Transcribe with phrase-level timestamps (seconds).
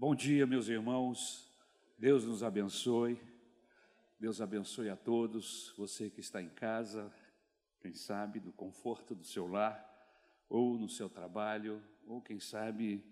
[0.00, 1.46] Bom dia, meus irmãos.
[1.98, 3.20] Deus nos abençoe.
[4.18, 5.74] Deus abençoe a todos.
[5.76, 7.12] Você que está em casa,
[7.82, 9.78] quem sabe, no conforto do seu lar,
[10.48, 13.04] ou no seu trabalho, ou quem sabe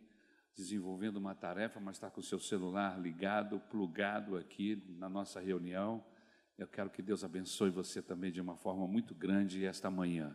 [0.56, 6.02] desenvolvendo uma tarefa, mas está com o seu celular ligado, plugado aqui na nossa reunião.
[6.56, 10.34] Eu quero que Deus abençoe você também de uma forma muito grande esta manhã.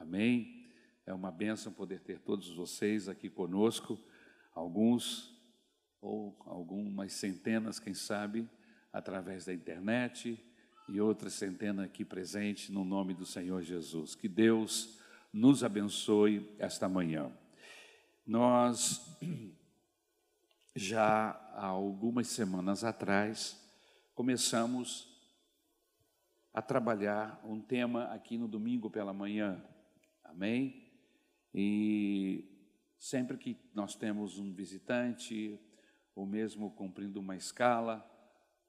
[0.00, 0.66] Amém?
[1.04, 4.00] É uma bênção poder ter todos vocês aqui conosco,
[4.54, 5.33] alguns
[6.04, 8.46] ou algumas centenas, quem sabe,
[8.92, 10.38] através da internet
[10.86, 14.14] e outras centenas aqui presentes no nome do Senhor Jesus.
[14.14, 15.00] Que Deus
[15.32, 17.32] nos abençoe esta manhã.
[18.26, 19.18] Nós
[20.76, 23.58] já há algumas semanas atrás
[24.14, 25.10] começamos
[26.52, 29.64] a trabalhar um tema aqui no domingo pela manhã.
[30.22, 30.84] Amém?
[31.54, 32.44] E
[32.98, 35.58] sempre que nós temos um visitante,
[36.14, 38.04] ou mesmo cumprindo uma escala,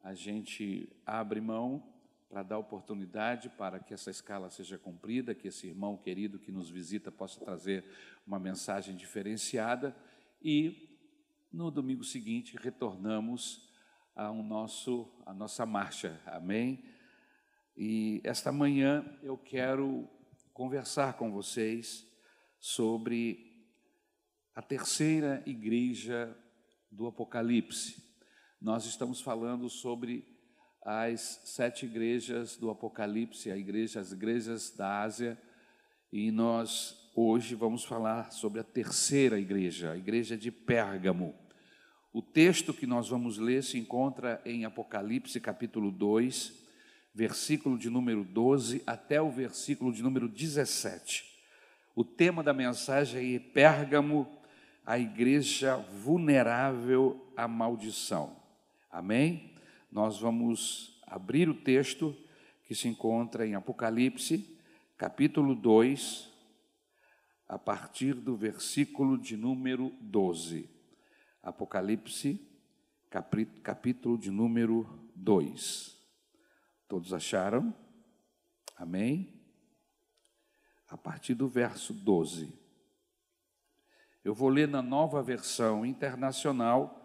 [0.04, 1.84] a gente abre mão
[2.30, 6.70] para dar oportunidade para que essa escala seja cumprida, que esse irmão querido que nos
[6.70, 7.86] visita possa trazer
[8.26, 9.96] uma mensagem diferenciada
[10.42, 10.90] e
[11.52, 13.74] no domingo seguinte retornamos
[14.16, 16.20] ao nosso a nossa marcha.
[16.26, 16.84] Amém.
[17.78, 20.08] E esta manhã eu quero
[20.54, 22.06] conversar com vocês
[22.60, 23.66] sobre
[24.54, 26.38] a terceira igreja
[26.96, 28.02] do Apocalipse.
[28.62, 30.26] Nós estamos falando sobre
[30.82, 35.38] as sete igrejas do Apocalipse, a igreja, as igrejas da Ásia,
[36.12, 41.36] e nós hoje vamos falar sobre a terceira igreja, a igreja de Pérgamo.
[42.14, 46.54] O texto que nós vamos ler se encontra em Apocalipse capítulo 2,
[47.14, 51.26] versículo de número 12 até o versículo de número 17.
[51.94, 54.45] O tema da mensagem é Pérgamo,
[54.86, 58.36] a igreja vulnerável à maldição.
[58.92, 59.56] Amém?
[59.92, 62.16] Nós vamos abrir o texto
[62.66, 64.60] que se encontra em Apocalipse,
[64.96, 66.32] capítulo 2,
[67.48, 70.70] a partir do versículo de número 12.
[71.42, 72.40] Apocalipse,
[73.64, 75.96] capítulo de número 2.
[76.88, 77.74] Todos acharam?
[78.78, 79.42] Amém?
[80.88, 82.65] A partir do verso 12.
[84.26, 87.00] Eu vou ler na nova versão internacional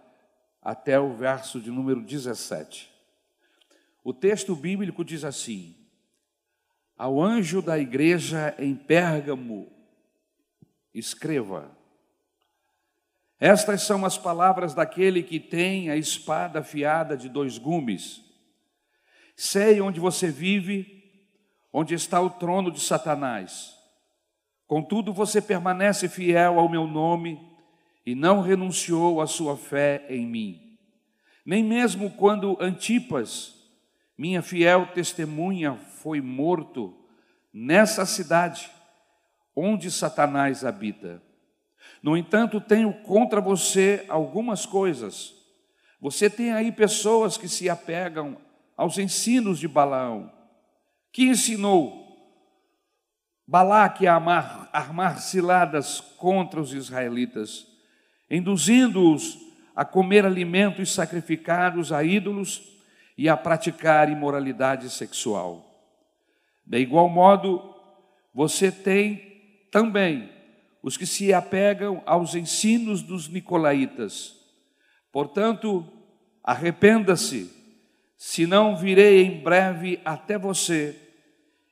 [0.62, 2.90] até o verso de número 17.
[4.02, 5.76] O texto bíblico diz assim:
[6.96, 9.70] Ao anjo da igreja em Pérgamo,
[10.94, 11.70] escreva:
[13.38, 18.24] Estas são as palavras daquele que tem a espada afiada de dois gumes.
[19.36, 21.04] Sei onde você vive,
[21.70, 23.78] onde está o trono de Satanás.
[24.70, 27.44] Contudo, você permanece fiel ao meu nome
[28.06, 30.78] e não renunciou à sua fé em mim.
[31.44, 33.52] Nem mesmo quando Antipas,
[34.16, 36.94] minha fiel testemunha, foi morto
[37.52, 38.70] nessa cidade
[39.56, 41.20] onde Satanás habita.
[42.00, 45.34] No entanto, tenho contra você algumas coisas.
[46.00, 48.36] Você tem aí pessoas que se apegam
[48.76, 50.30] aos ensinos de Balaão,
[51.10, 52.09] que ensinou
[53.50, 57.66] Balaque a armar, armar ciladas contra os israelitas,
[58.30, 59.36] induzindo-os
[59.74, 62.62] a comer alimentos sacrificados a ídolos
[63.18, 65.68] e a praticar imoralidade sexual.
[66.64, 67.74] De igual modo,
[68.32, 70.30] você tem também
[70.80, 74.32] os que se apegam aos ensinos dos nicolaítas.
[75.10, 75.84] Portanto,
[76.44, 77.50] arrependa-se,
[78.16, 81.09] senão virei em breve até você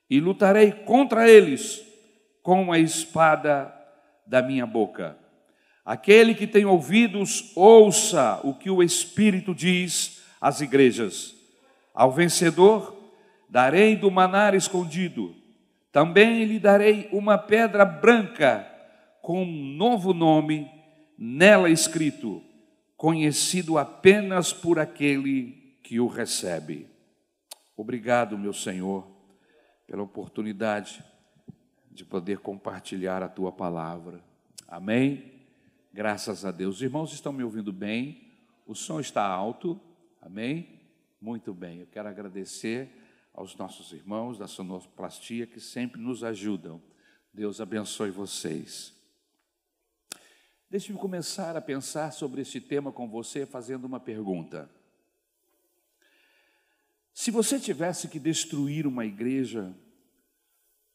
[0.09, 1.83] e lutarei contra eles
[2.43, 3.73] com a espada
[4.27, 5.19] da minha boca.
[5.85, 11.35] Aquele que tem ouvidos, ouça o que o Espírito diz às igrejas.
[11.95, 12.97] Ao vencedor,
[13.49, 15.35] darei do manar escondido,
[15.91, 18.67] também lhe darei uma pedra branca
[19.23, 20.71] com um novo nome
[21.19, 22.43] nela escrito,
[22.97, 26.87] conhecido apenas por aquele que o recebe.
[27.77, 29.18] Obrigado, meu Senhor
[29.89, 31.03] pela oportunidade
[31.91, 34.23] de poder compartilhar a tua palavra.
[34.69, 35.33] Amém?
[35.93, 36.77] Graças a Deus.
[36.77, 38.31] Os irmãos estão me ouvindo bem?
[38.67, 39.81] O som está alto?
[40.21, 40.79] Amém?
[41.19, 41.81] Muito bem.
[41.81, 42.91] Eu quero agradecer
[43.33, 46.83] aos nossos irmãos da sonoplastia que sempre nos ajudam.
[47.33, 48.95] Deus abençoe vocês.
[50.69, 54.71] Deixe-me começar a pensar sobre este tema com você fazendo uma pergunta.
[57.19, 59.75] Se você tivesse que destruir uma igreja,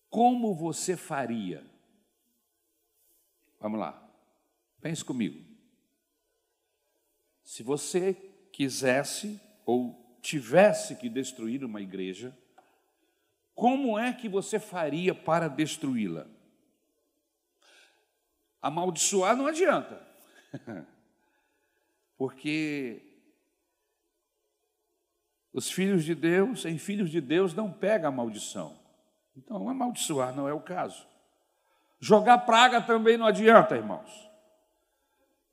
[0.10, 1.70] como você faria?
[3.60, 4.10] Vamos lá,
[4.80, 5.44] pense comigo.
[7.44, 8.14] Se você
[8.54, 12.34] quisesse ou tivesse que destruir uma igreja,
[13.54, 16.26] como é que você faria para destruí-la?
[18.62, 20.02] Amaldiçoar não adianta,
[22.18, 23.13] porque
[25.54, 28.76] os filhos de Deus, em filhos de Deus, não pega a maldição.
[29.38, 31.06] Então, amaldiçoar não é o caso.
[32.00, 34.30] Jogar praga também não adianta, irmãos,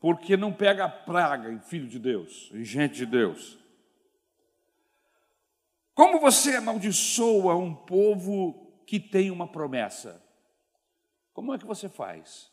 [0.00, 3.58] porque não pega praga em filho de Deus, em gente de Deus.
[5.94, 10.20] Como você amaldiçoa um povo que tem uma promessa?
[11.32, 12.50] Como é que você faz?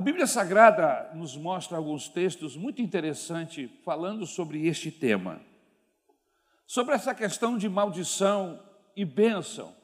[0.00, 5.42] A Bíblia Sagrada nos mostra alguns textos muito interessantes falando sobre este tema,
[6.66, 8.58] sobre essa questão de maldição
[8.96, 9.76] e bênção,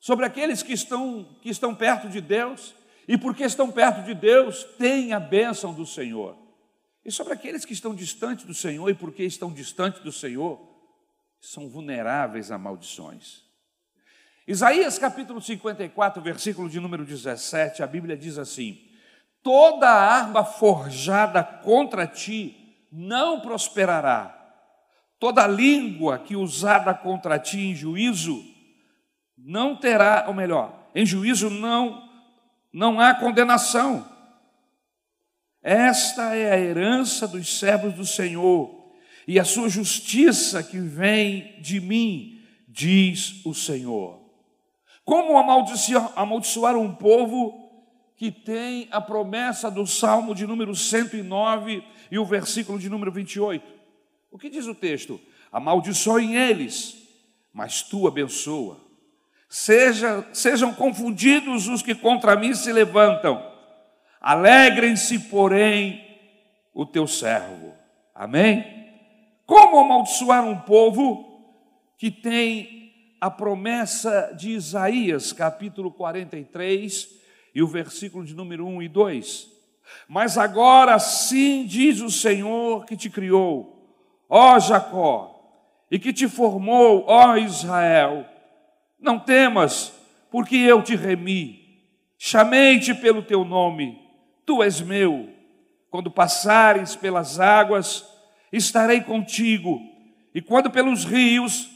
[0.00, 2.74] sobre aqueles que estão, que estão perto de Deus
[3.06, 6.36] e porque estão perto de Deus têm a bênção do Senhor,
[7.04, 10.58] e sobre aqueles que estão distantes do Senhor e porque estão distantes do Senhor
[11.40, 13.44] são vulneráveis a maldições.
[14.48, 18.87] Isaías capítulo 54, versículo de número 17, a Bíblia diz assim:
[19.42, 24.34] toda arma forjada contra ti não prosperará.
[25.18, 28.44] Toda língua que usada contra ti em juízo
[29.36, 32.08] não terá, ou melhor, em juízo não
[32.72, 34.06] não há condenação.
[35.62, 38.92] Esta é a herança dos servos do Senhor
[39.26, 44.20] e a sua justiça que vem de mim, diz o Senhor.
[45.04, 47.67] Como amaldiçoar, um povo
[48.18, 53.64] que tem a promessa do Salmo de número 109 e o versículo de número 28.
[54.28, 55.20] O que diz o texto?
[55.52, 56.96] Amaldiçoem eles,
[57.52, 58.80] mas tu abençoa.
[59.48, 63.40] Seja, sejam confundidos os que contra mim se levantam.
[64.20, 66.04] Alegrem-se, porém,
[66.74, 67.72] o teu servo.
[68.12, 68.64] Amém?
[69.46, 71.24] Como amaldiçoar um povo
[71.96, 77.17] que tem a promessa de Isaías, capítulo 43,
[77.54, 79.58] e o versículo de número 1 e 2.
[80.08, 83.96] Mas agora sim diz o Senhor que te criou,
[84.28, 85.34] ó Jacó,
[85.90, 88.26] e que te formou, ó Israel.
[89.00, 89.92] Não temas,
[90.30, 91.66] porque eu te remi.
[92.18, 93.98] Chamei-te pelo teu nome,
[94.44, 95.28] tu és meu.
[95.90, 98.04] Quando passares pelas águas,
[98.52, 99.80] estarei contigo,
[100.34, 101.70] e quando pelos rios,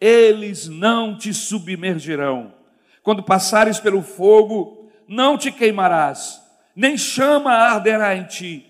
[0.00, 2.54] eles não te submergirão.
[3.02, 4.75] Quando passares pelo fogo,
[5.08, 6.42] não te queimarás,
[6.74, 8.66] nem chama arderá em ti,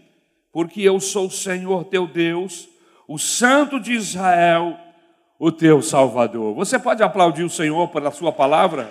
[0.52, 2.68] porque eu sou o Senhor teu Deus,
[3.08, 4.78] o Santo de Israel,
[5.38, 6.54] o teu Salvador.
[6.54, 8.90] Você pode aplaudir o Senhor pela sua palavra?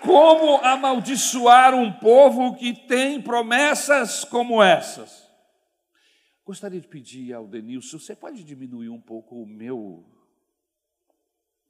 [0.00, 5.28] Como amaldiçoar um povo que tem promessas como essas?
[6.46, 10.17] Gostaria de pedir ao Denilson, você pode diminuir um pouco o meu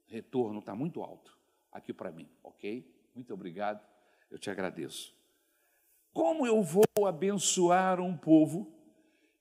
[0.09, 1.37] retorno está muito alto
[1.71, 2.85] aqui para mim, ok?
[3.13, 3.79] Muito obrigado,
[4.29, 5.13] eu te agradeço.
[6.11, 8.73] Como eu vou abençoar um povo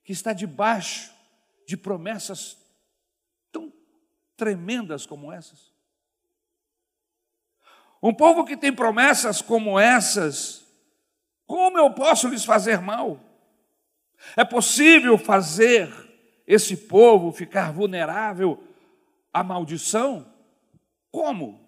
[0.04, 1.12] que está debaixo
[1.66, 2.58] de promessas
[3.50, 3.72] tão
[4.36, 5.72] tremendas como essas?
[8.02, 10.64] Um povo que tem promessas como essas,
[11.46, 13.18] como eu posso lhes fazer mal?
[14.36, 15.90] É possível fazer
[16.46, 18.62] esse povo ficar vulnerável
[19.32, 20.37] à maldição?
[21.10, 21.66] Como?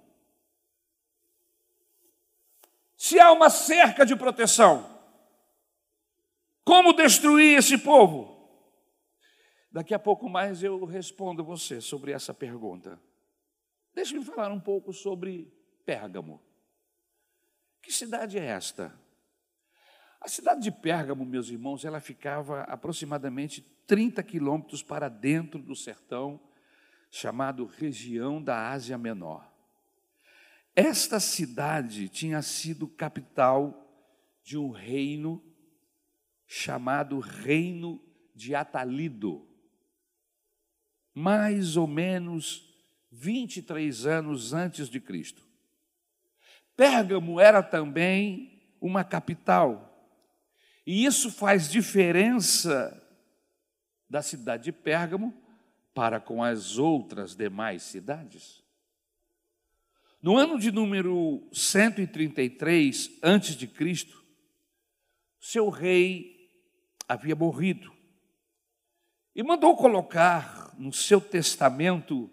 [2.97, 4.89] Se há uma cerca de proteção,
[6.65, 8.39] como destruir esse povo?
[9.73, 13.01] Daqui a pouco mais eu respondo você sobre essa pergunta.
[13.95, 15.53] Deixe-me falar um pouco sobre
[15.85, 16.43] Pérgamo.
[17.83, 18.95] Que cidade é esta?
[20.21, 26.39] A cidade de Pérgamo, meus irmãos, ela ficava aproximadamente 30 quilômetros para dentro do sertão
[27.11, 29.51] chamado região da Ásia Menor.
[30.75, 33.77] Esta cidade tinha sido capital
[34.43, 35.43] de um reino
[36.47, 38.03] chamado Reino
[38.35, 39.47] de Atalido.
[41.13, 42.71] Mais ou menos
[43.11, 45.47] 23 anos antes de Cristo.
[46.77, 49.87] Pérgamo era também uma capital.
[50.87, 52.97] E isso faz diferença
[54.09, 55.40] da cidade de Pérgamo
[56.01, 58.65] para com as outras demais cidades.
[60.23, 64.25] No ano de número 133 antes de Cristo,
[65.39, 66.51] seu rei
[67.07, 67.93] havia morrido
[69.37, 72.31] e mandou colocar no seu testamento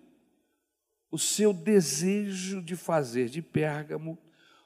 [1.12, 4.18] o seu desejo de fazer de Pérgamo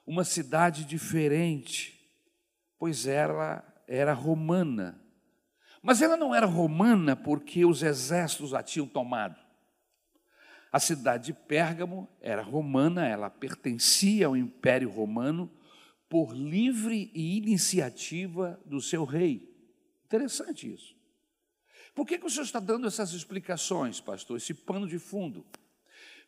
[0.05, 2.07] uma cidade diferente,
[2.77, 5.03] pois ela era romana.
[5.81, 9.39] Mas ela não era romana porque os exércitos a tinham tomado.
[10.71, 15.51] A cidade de Pérgamo era romana, ela pertencia ao Império Romano
[16.07, 19.49] por livre iniciativa do seu rei.
[20.05, 20.95] Interessante isso.
[21.93, 25.45] Por que, que o senhor está dando essas explicações, pastor, esse pano de fundo?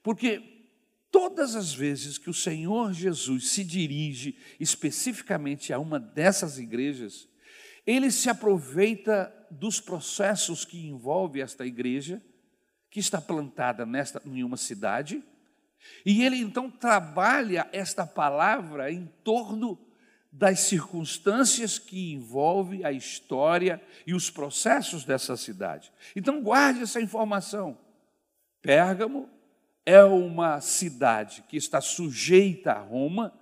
[0.02, 0.68] Porque
[1.10, 7.30] todas as vezes que o Senhor Jesus se dirige especificamente a uma dessas igrejas,
[7.86, 12.22] ele se aproveita dos processos que envolve esta igreja
[12.90, 15.24] que está plantada nesta, em uma cidade,
[16.06, 19.80] e ele então trabalha esta palavra em torno
[20.32, 25.92] das circunstâncias que envolve a história e os processos dessa cidade.
[26.16, 27.78] Então guarde essa informação.
[28.62, 29.30] Pérgamo
[29.86, 33.34] é uma cidade que está sujeita a Roma,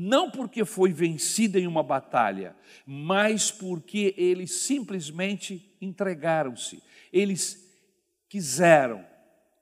[0.00, 2.54] não porque foi vencida em uma batalha,
[2.86, 6.80] mas porque eles simplesmente entregaram-se.
[7.12, 7.68] Eles
[8.28, 9.04] quiseram,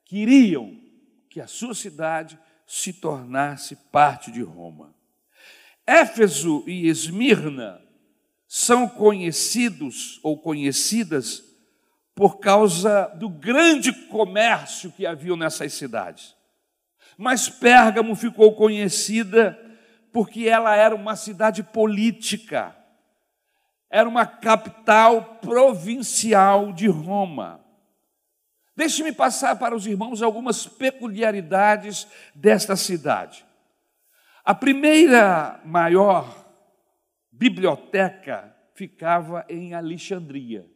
[0.05, 0.79] queriam
[1.27, 4.93] que a sua cidade se tornasse parte de Roma.
[5.87, 7.81] Éfeso e Esmirna
[8.47, 11.43] são conhecidos ou conhecidas
[12.13, 16.35] por causa do grande comércio que havia nessas cidades.
[17.17, 19.63] Mas Pérgamo ficou conhecida
[20.17, 22.75] porque ela era uma cidade política,
[23.87, 27.63] era uma capital provincial de Roma.
[28.75, 33.45] Deixe-me passar para os irmãos algumas peculiaridades desta cidade.
[34.43, 36.51] A primeira maior
[37.31, 40.67] biblioteca ficava em Alexandria.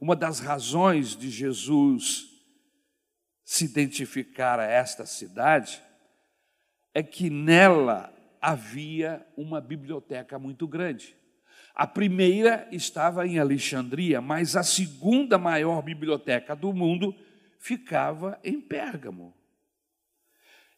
[0.00, 2.30] Uma das razões de Jesus
[3.44, 5.82] se identificar a esta cidade
[6.94, 11.16] é que nela havia uma biblioteca muito grande.
[11.74, 17.14] A primeira estava em Alexandria, mas a segunda maior biblioteca do mundo
[17.58, 19.32] ficava em Pérgamo.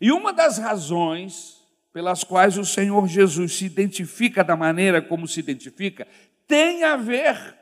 [0.00, 5.40] E uma das razões pelas quais o Senhor Jesus se identifica da maneira como se
[5.40, 6.06] identifica
[6.47, 7.56] tem a ver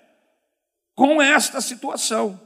[0.95, 2.41] com esta situação.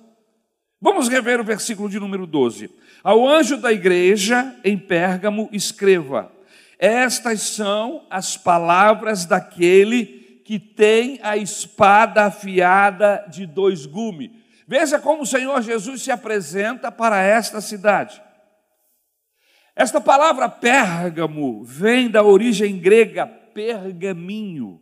[0.80, 2.71] Vamos rever o versículo de número 12.
[3.02, 6.30] Ao anjo da igreja em Pérgamo, escreva:
[6.78, 14.30] Estas são as palavras daquele que tem a espada afiada de dois gumes.
[14.68, 18.23] Veja como o Senhor Jesus se apresenta para esta cidade.
[19.75, 24.80] Esta palavra pérgamo vem da origem grega pergaminho,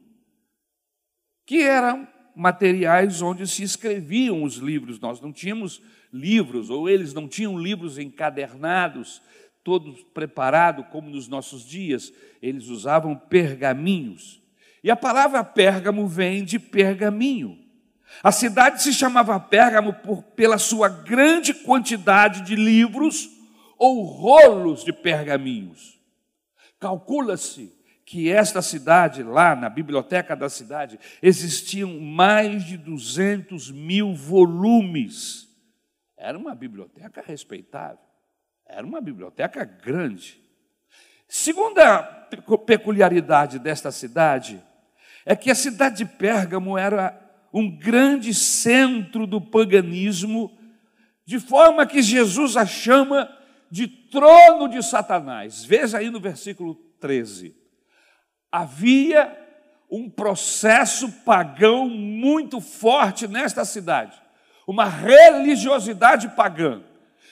[1.47, 5.01] que eram materiais onde se escreviam os livros.
[5.01, 5.81] Nós não tínhamos
[6.13, 9.21] livros, ou eles não tinham livros encadernados,
[9.63, 12.13] todos preparados como nos nossos dias.
[12.41, 14.41] Eles usavam pergaminhos.
[14.83, 17.59] E a palavra Pérgamo vem de pergaminho.
[18.23, 23.29] A cidade se chamava Pérgamo por, pela sua grande quantidade de livros
[23.79, 25.99] ou rolos de pergaminhos.
[26.79, 27.74] Calcula-se
[28.05, 35.49] que esta cidade, lá na biblioteca da cidade, existiam mais de 200 mil volumes.
[36.17, 37.99] Era uma biblioteca respeitável,
[38.67, 40.41] era uma biblioteca grande.
[41.27, 42.03] Segunda
[42.67, 44.63] peculiaridade desta cidade
[45.25, 47.19] é que a cidade de Pérgamo era
[47.53, 50.59] um grande centro do paganismo,
[51.25, 53.31] de forma que Jesus a chama
[53.71, 55.65] de trono de Satanás.
[55.65, 57.64] Veja aí no versículo 13.
[58.57, 59.37] Havia
[59.91, 64.17] um processo pagão muito forte nesta cidade,
[64.65, 66.81] uma religiosidade pagã.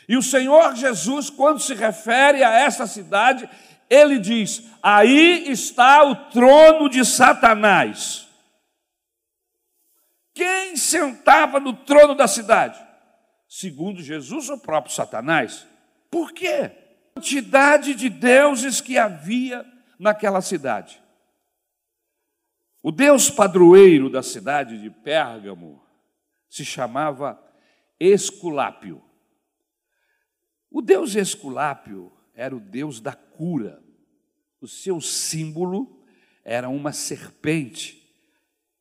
[0.08, 3.48] E o Senhor Jesus, quando se refere a essa cidade,
[3.88, 8.26] ele diz: Aí está o trono de Satanás.
[10.34, 12.84] Quem sentava no trono da cidade?
[13.48, 15.68] Segundo Jesus, o próprio Satanás.
[16.10, 16.72] Por quê?
[17.12, 19.64] A quantidade de deuses que havia
[20.00, 21.00] naquela cidade.
[22.82, 25.80] O deus padroeiro da cidade de Pérgamo
[26.50, 27.40] se chamava
[28.00, 29.00] Esculápio.
[30.68, 33.80] O deus Esculápio era o deus da cura.
[34.60, 36.04] O seu símbolo
[36.44, 38.02] era uma serpente.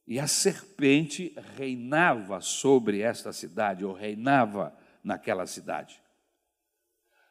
[0.08, 6.02] E a serpente reinava sobre esta cidade, ou reinava naquela cidade.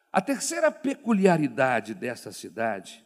[0.09, 3.05] A terceira peculiaridade desta cidade,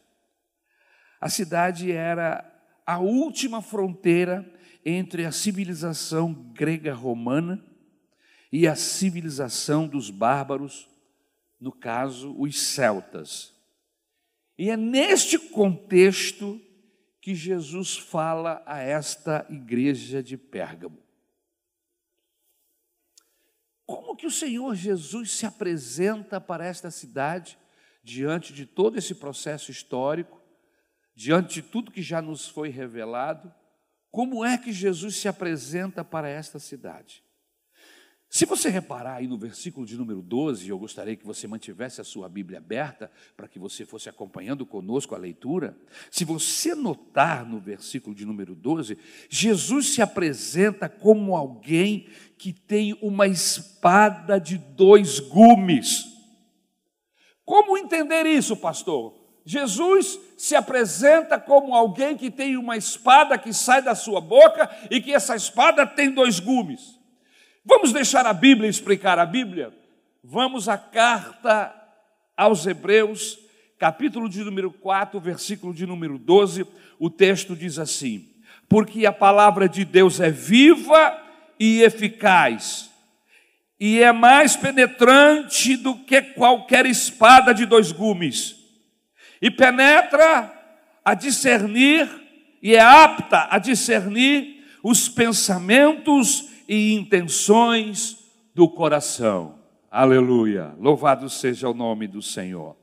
[1.20, 2.55] a cidade era
[2.86, 4.48] a última fronteira
[4.84, 7.62] entre a civilização grega romana
[8.52, 10.88] e a civilização dos bárbaros
[11.60, 13.54] no caso, os celtas.
[14.58, 16.60] E é neste contexto
[17.20, 21.02] que Jesus fala a esta igreja de Pérgamo.
[23.84, 27.58] Como que o Senhor Jesus se apresenta para esta cidade
[28.02, 30.35] diante de todo esse processo histórico,
[31.16, 33.52] diante de tudo que já nos foi revelado?
[34.10, 37.24] Como é que Jesus se apresenta para esta cidade?
[38.28, 42.04] Se você reparar aí no versículo de número 12, eu gostaria que você mantivesse a
[42.04, 45.78] sua Bíblia aberta para que você fosse acompanhando conosco a leitura.
[46.10, 48.98] Se você notar no versículo de número 12,
[49.30, 56.04] Jesus se apresenta como alguém que tem uma espada de dois gumes.
[57.44, 59.15] Como entender isso, pastor?
[59.46, 65.00] Jesus se apresenta como alguém que tem uma espada que sai da sua boca e
[65.00, 66.98] que essa espada tem dois gumes.
[67.64, 69.72] Vamos deixar a Bíblia explicar a Bíblia?
[70.22, 71.72] Vamos à carta
[72.36, 73.38] aos Hebreus,
[73.78, 76.66] capítulo de número 4, versículo de número 12.
[76.98, 78.28] O texto diz assim:
[78.68, 81.16] Porque a palavra de Deus é viva
[81.58, 82.90] e eficaz,
[83.78, 88.65] e é mais penetrante do que qualquer espada de dois gumes,
[89.40, 90.52] e penetra
[91.04, 92.08] a discernir,
[92.62, 98.18] e é apta a discernir os pensamentos e intenções
[98.54, 99.58] do coração.
[99.90, 100.74] Aleluia.
[100.78, 102.76] Louvado seja o nome do Senhor.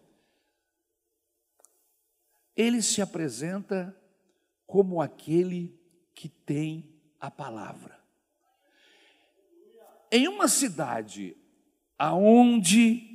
[2.56, 3.96] Ele se apresenta
[4.66, 5.78] como aquele
[6.16, 8.00] que tem a palavra.
[10.12, 11.36] Em uma cidade
[11.98, 13.13] aonde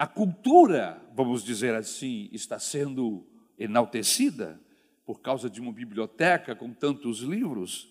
[0.00, 3.28] a cultura, vamos dizer assim, está sendo
[3.58, 4.58] enaltecida
[5.04, 7.86] por causa de uma biblioteca com tantos livros,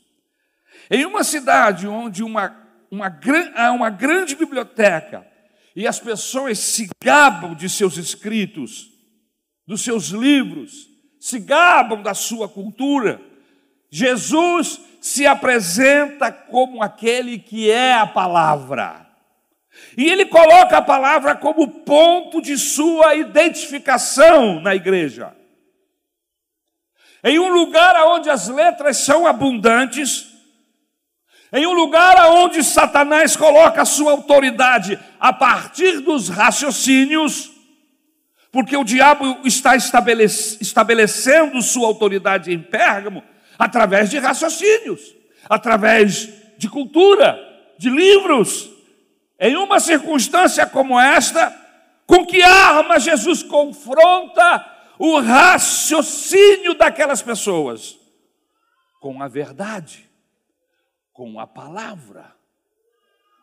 [0.89, 3.15] em uma cidade onde uma, uma,
[3.55, 5.23] há uma grande biblioteca
[5.75, 8.89] e as pessoas se gabam de seus escritos,
[9.67, 10.89] dos seus livros,
[11.19, 13.21] se gabam da sua cultura,
[13.91, 19.08] Jesus se apresenta como aquele que é a palavra.
[19.97, 25.35] E ele coloca a palavra como ponto de sua identificação na igreja.
[27.23, 30.27] Em um lugar onde as letras são abundantes,
[31.51, 37.51] em um lugar onde Satanás coloca a sua autoridade a partir dos raciocínios,
[38.51, 43.23] porque o diabo está estabelecendo sua autoridade em Pérgamo
[43.57, 45.01] através de raciocínios,
[45.49, 47.37] através de cultura,
[47.77, 48.69] de livros.
[49.39, 51.55] Em uma circunstância como esta,
[52.05, 54.65] com que arma Jesus confronta
[54.97, 57.97] o raciocínio daquelas pessoas?
[58.99, 60.09] Com a verdade
[61.19, 62.33] com a palavra.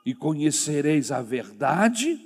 [0.02, 2.18] E conhecereis a verdade,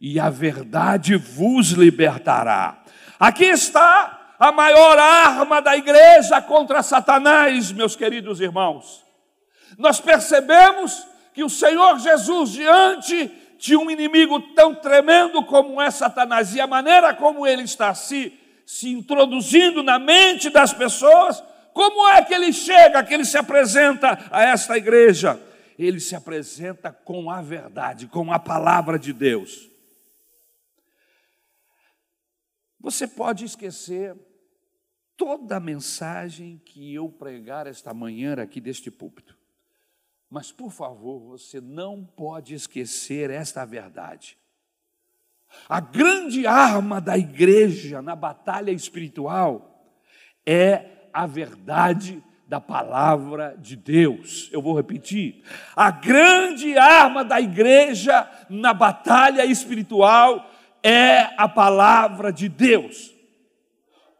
[0.00, 2.82] e a verdade vos libertará.
[3.16, 9.04] Aqui está a maior arma da igreja contra Satanás, meus queridos irmãos.
[9.78, 16.54] Nós percebemos que o Senhor Jesus, diante de um inimigo tão tremendo como é Satanás,
[16.54, 18.32] e a maneira como ele está se,
[18.64, 24.18] se introduzindo na mente das pessoas, como é que ele chega, que ele se apresenta
[24.30, 25.40] a esta igreja?
[25.78, 29.68] Ele se apresenta com a verdade, com a palavra de Deus.
[32.80, 34.16] Você pode esquecer
[35.16, 39.39] toda a mensagem que eu pregar esta manhã aqui deste púlpito.
[40.30, 44.38] Mas, por favor, você não pode esquecer esta verdade.
[45.68, 49.92] A grande arma da igreja na batalha espiritual
[50.46, 54.48] é a verdade da palavra de Deus.
[54.52, 55.42] Eu vou repetir.
[55.74, 60.48] A grande arma da igreja na batalha espiritual
[60.80, 63.12] é a palavra de Deus.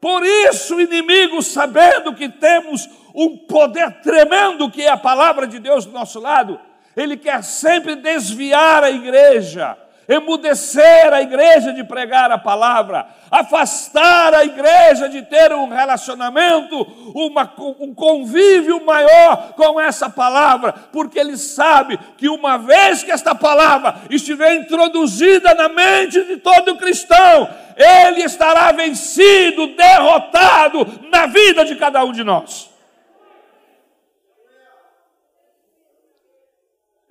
[0.00, 5.84] Por isso, inimigo, sabendo que temos um poder tremendo que é a palavra de Deus
[5.84, 6.60] do nosso lado,
[6.96, 9.76] ele quer sempre desviar a igreja
[10.10, 16.76] emudecer a igreja de pregar a palavra, afastar a igreja de ter um relacionamento,
[17.14, 23.34] uma, um convívio maior com essa palavra, porque ele sabe que uma vez que esta
[23.34, 31.76] palavra estiver introduzida na mente de todo cristão, ele estará vencido, derrotado na vida de
[31.76, 32.69] cada um de nós.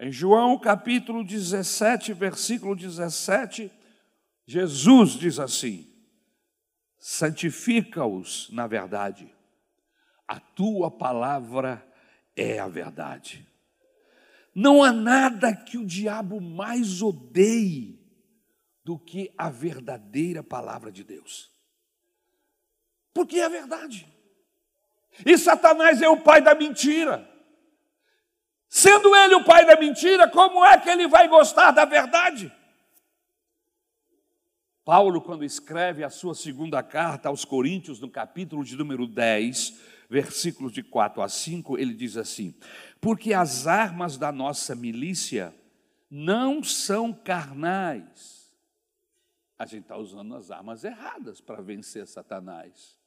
[0.02, 3.70] Em João capítulo 17, versículo 17,
[4.48, 5.94] Jesus diz assim:
[6.98, 9.30] santifica-os na verdade,
[10.26, 11.86] a tua palavra
[12.34, 13.46] é a verdade.
[14.56, 18.00] Não há nada que o diabo mais odeie
[18.86, 21.52] do que a verdadeira palavra de Deus.
[23.14, 24.08] Porque é verdade.
[25.26, 27.29] E Satanás é o pai da mentira.
[28.70, 32.54] Sendo ele o pai da mentira, como é que ele vai gostar da verdade?
[34.86, 40.72] Paulo, quando escreve a sua segunda carta aos Coríntios, no capítulo de número 10, versículos
[40.72, 42.56] de 4 a 5, ele diz assim:
[43.02, 45.54] Porque as armas da nossa milícia
[46.10, 48.56] não são carnais.
[49.58, 52.98] A gente está usando as armas erradas para vencer Satanás.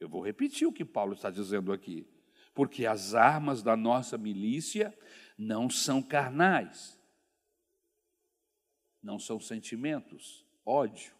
[0.00, 2.06] Eu vou repetir o que Paulo está dizendo aqui.
[2.56, 4.98] Porque as armas da nossa milícia
[5.36, 6.98] não são carnais,
[9.02, 11.14] não são sentimentos, ódio.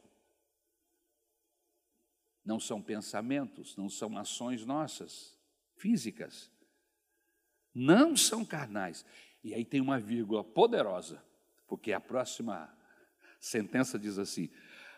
[2.43, 5.39] Não são pensamentos, não são ações nossas,
[5.77, 6.51] físicas.
[7.75, 9.05] Não são carnais.
[9.45, 11.23] E aí tem uma vírgula poderosa,
[11.69, 12.75] porque a próxima
[13.39, 14.49] sentença diz assim: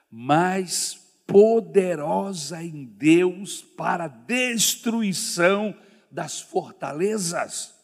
[0.08, 0.94] mas
[1.26, 5.76] poderosa em Deus para destruição
[6.10, 7.78] das fortalezas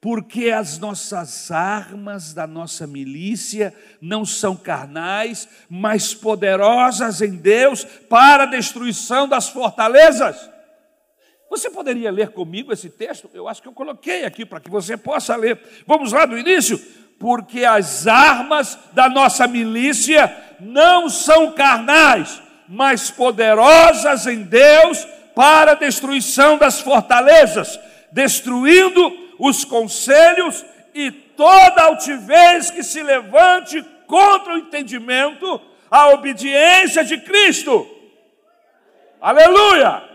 [0.00, 8.44] porque as nossas armas da nossa milícia não são carnais, mas poderosas em Deus para
[8.44, 10.48] a destruição das fortalezas.
[11.50, 13.28] Você poderia ler comigo esse texto?
[13.34, 15.60] Eu acho que eu coloquei aqui para que você possa ler.
[15.86, 16.78] Vamos lá do início?
[17.18, 25.76] Porque as armas da nossa milícia não são carnais, mas poderosas em Deus para a
[25.76, 27.78] destruição das fortalezas,
[28.12, 30.64] destruindo os conselhos
[30.94, 37.88] e toda altivez que se levante contra o entendimento, a obediência de Cristo.
[39.20, 40.10] Aleluia!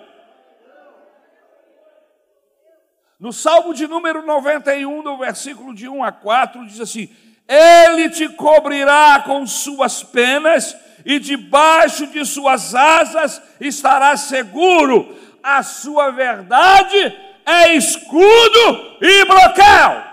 [3.19, 7.09] No Salmo de número 91, no versículo de 1 a 4, diz assim:
[7.47, 10.75] Ele te cobrirá com suas penas,
[11.05, 15.15] e debaixo de suas asas estarás seguro.
[15.43, 16.97] A sua verdade
[17.45, 20.03] é escudo e broquel.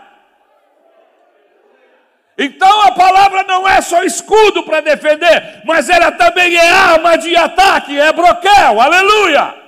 [2.37, 7.35] Então a palavra não é só escudo para defender, mas ela também é arma de
[7.37, 9.63] ataque, é broquel, aleluia.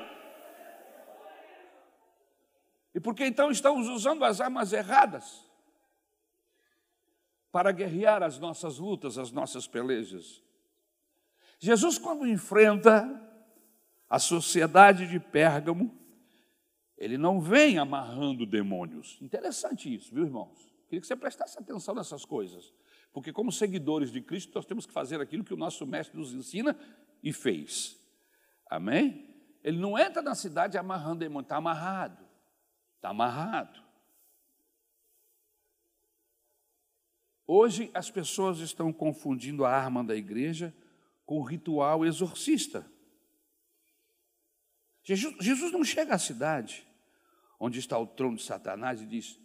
[2.95, 5.45] E por que então estamos usando as armas erradas?
[7.51, 10.44] Para guerrear as nossas lutas, as nossas pelejas.
[11.59, 13.21] Jesus, quando enfrenta
[14.09, 15.97] a sociedade de Pérgamo,
[16.97, 19.19] ele não vem amarrando demônios.
[19.21, 20.59] Interessante isso, viu, irmãos?
[20.87, 22.73] Queria que você prestasse atenção nessas coisas.
[23.13, 26.33] Porque, como seguidores de Cristo, nós temos que fazer aquilo que o nosso mestre nos
[26.33, 26.77] ensina
[27.23, 28.01] e fez.
[28.69, 29.35] Amém?
[29.63, 32.25] Ele não entra na cidade amarrando demônio, está amarrado.
[32.97, 33.83] Está amarrado.
[37.47, 40.75] Hoje as pessoas estão confundindo a arma da igreja
[41.25, 42.91] com o ritual exorcista.
[45.03, 46.87] Jesus, não chega à cidade
[47.61, 49.39] onde está o trono de Satanás e diz: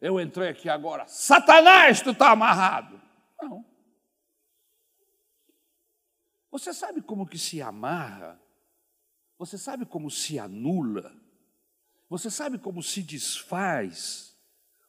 [0.00, 3.00] Eu entrei aqui agora, Satanás, tu está amarrado.
[3.40, 3.64] Não.
[6.50, 8.40] Você sabe como que se amarra?
[9.38, 11.14] Você sabe como se anula?
[12.08, 14.38] Você sabe como se desfaz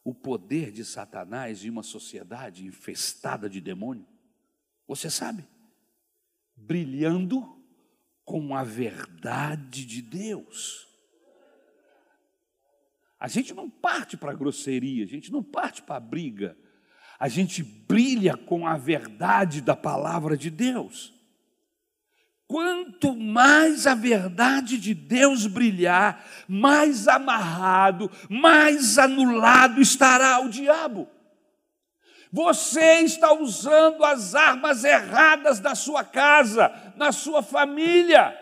[0.03, 4.07] o poder de Satanás em uma sociedade infestada de demônio?
[4.87, 5.47] Você sabe?
[6.55, 7.55] Brilhando
[8.23, 10.87] com a verdade de Deus.
[13.19, 16.57] A gente não parte para a grosseria, a gente não parte para a briga,
[17.19, 21.13] a gente brilha com a verdade da palavra de Deus.
[22.47, 31.09] Quanto mais a verdade de Deus brilhar, mais amarrado, mais anulado estará o diabo.
[32.31, 38.37] Você está usando as armas erradas da sua casa, na sua família.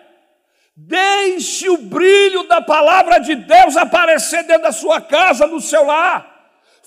[0.75, 6.33] Deixe o brilho da palavra de Deus aparecer dentro da sua casa, no seu lar.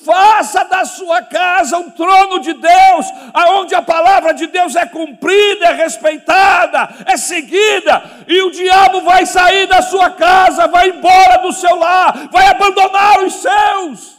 [0.05, 5.67] Faça da sua casa um trono de Deus, aonde a palavra de Deus é cumprida,
[5.67, 11.51] é respeitada, é seguida, e o diabo vai sair da sua casa, vai embora do
[11.51, 14.16] seu lar, vai abandonar os seus.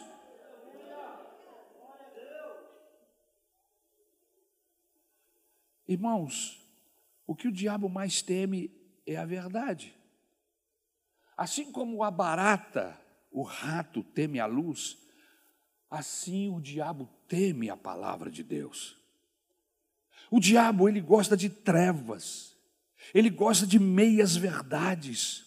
[5.88, 6.60] Irmãos,
[7.26, 8.72] o que o diabo mais teme
[9.06, 9.96] é a verdade.
[11.36, 13.00] Assim como a barata,
[13.32, 14.98] o rato teme a luz,
[15.90, 18.98] assim o diabo teme a palavra de Deus.
[20.30, 22.56] O diabo, ele gosta de trevas.
[23.14, 25.46] Ele gosta de meias verdades.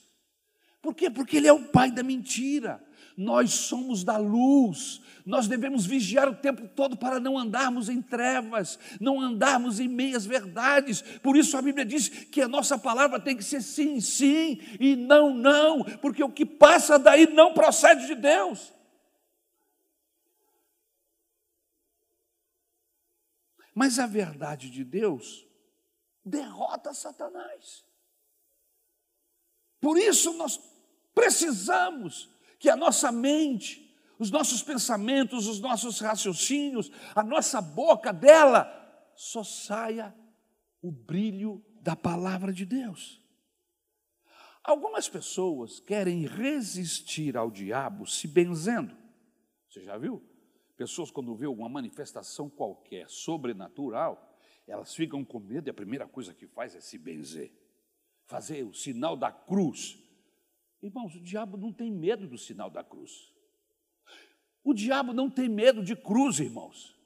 [0.80, 1.10] Por quê?
[1.10, 2.82] Porque ele é o pai da mentira.
[3.20, 8.78] Nós somos da luz, nós devemos vigiar o tempo todo para não andarmos em trevas,
[8.98, 11.02] não andarmos em meias verdades.
[11.02, 14.96] Por isso a Bíblia diz que a nossa palavra tem que ser sim, sim e
[14.96, 18.72] não, não, porque o que passa daí não procede de Deus.
[23.74, 25.46] Mas a verdade de Deus
[26.24, 27.84] derrota Satanás.
[29.78, 30.58] Por isso nós
[31.14, 38.68] precisamos que a nossa mente, os nossos pensamentos, os nossos raciocínios, a nossa boca dela,
[39.16, 40.14] só saia
[40.82, 43.18] o brilho da palavra de Deus.
[44.62, 48.94] Algumas pessoas querem resistir ao diabo se benzendo.
[49.68, 50.22] Você já viu?
[50.76, 56.34] Pessoas, quando vê uma manifestação qualquer sobrenatural, elas ficam com medo e a primeira coisa
[56.34, 57.52] que faz é se benzer,
[58.26, 59.98] fazer o sinal da cruz.
[60.82, 63.32] Irmãos, o diabo não tem medo do sinal da cruz.
[64.64, 66.96] O diabo não tem medo de cruz, irmãos.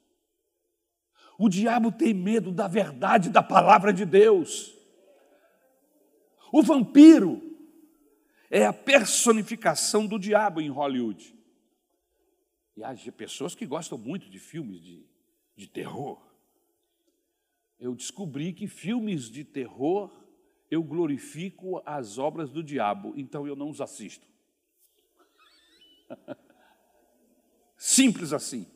[1.37, 4.73] O diabo tem medo da verdade da palavra de Deus.
[6.51, 7.41] O vampiro
[8.49, 11.35] é a personificação do diabo em Hollywood.
[12.77, 15.05] E há pessoas que gostam muito de filmes de,
[15.55, 16.21] de terror.
[17.77, 20.24] Eu descobri que filmes de terror
[20.69, 24.27] eu glorifico as obras do diabo, então eu não os assisto.
[27.77, 28.67] Simples assim.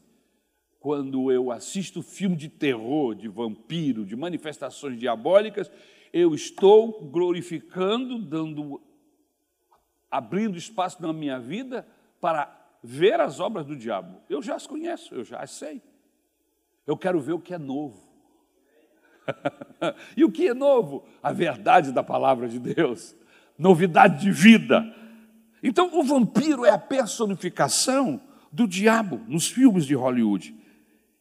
[0.80, 5.70] Quando eu assisto filme de terror, de vampiro, de manifestações diabólicas,
[6.14, 8.82] eu estou glorificando, dando
[10.10, 11.86] abrindo espaço na minha vida
[12.20, 14.22] para ver as obras do diabo.
[14.30, 15.82] Eu já as conheço, eu já as sei.
[16.88, 18.09] Eu quero ver o que é novo.
[20.16, 21.06] e o que é novo?
[21.22, 23.16] A verdade da palavra de Deus,
[23.58, 24.84] novidade de vida.
[25.62, 30.56] Então, o vampiro é a personificação do diabo nos filmes de Hollywood.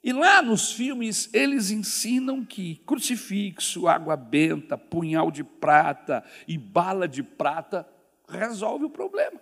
[0.03, 7.09] E lá nos filmes eles ensinam que crucifixo, água benta, punhal de prata e bala
[7.09, 7.87] de prata
[8.29, 9.40] resolve o problema.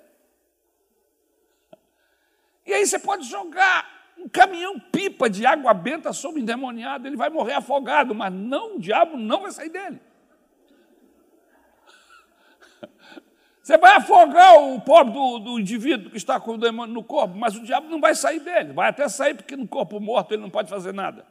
[2.67, 3.96] E aí você pode jogar
[4.37, 8.77] um caminhão pipa de água benta sobre o endemoniado, ele vai morrer afogado, mas não,
[8.77, 10.01] o diabo não vai sair dele.
[13.63, 17.37] Você vai afogar o pobre do, do, indivíduo que está com o demônio no corpo,
[17.37, 20.43] mas o diabo não vai sair dele, vai até sair porque no corpo morto ele
[20.43, 21.27] não pode fazer nada.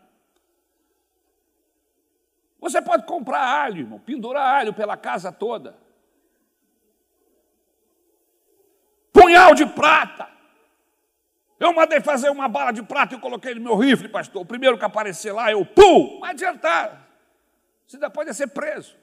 [2.60, 5.78] Você pode comprar alho, irmão, pendurar alho pela casa toda.
[9.14, 10.35] Punhal de prata.
[11.60, 14.42] Eu mandei fazer uma bala de prata e coloquei no meu rifle, pastor.
[14.42, 17.08] O primeiro que aparecer lá, eu pum, não adiantar.
[17.88, 18.96] Você ainda pode ser preso.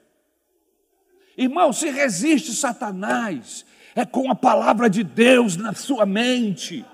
[1.35, 6.85] Irmão, se resiste Satanás, é com a palavra de Deus na sua mente,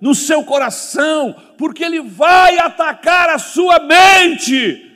[0.00, 4.89] no seu coração, porque ele vai atacar a sua mente.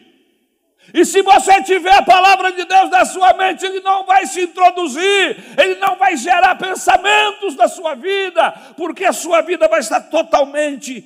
[0.95, 4.43] E se você tiver a palavra de Deus na sua mente, ele não vai se
[4.43, 10.03] introduzir, ele não vai gerar pensamentos na sua vida, porque a sua vida vai estar
[10.03, 11.05] totalmente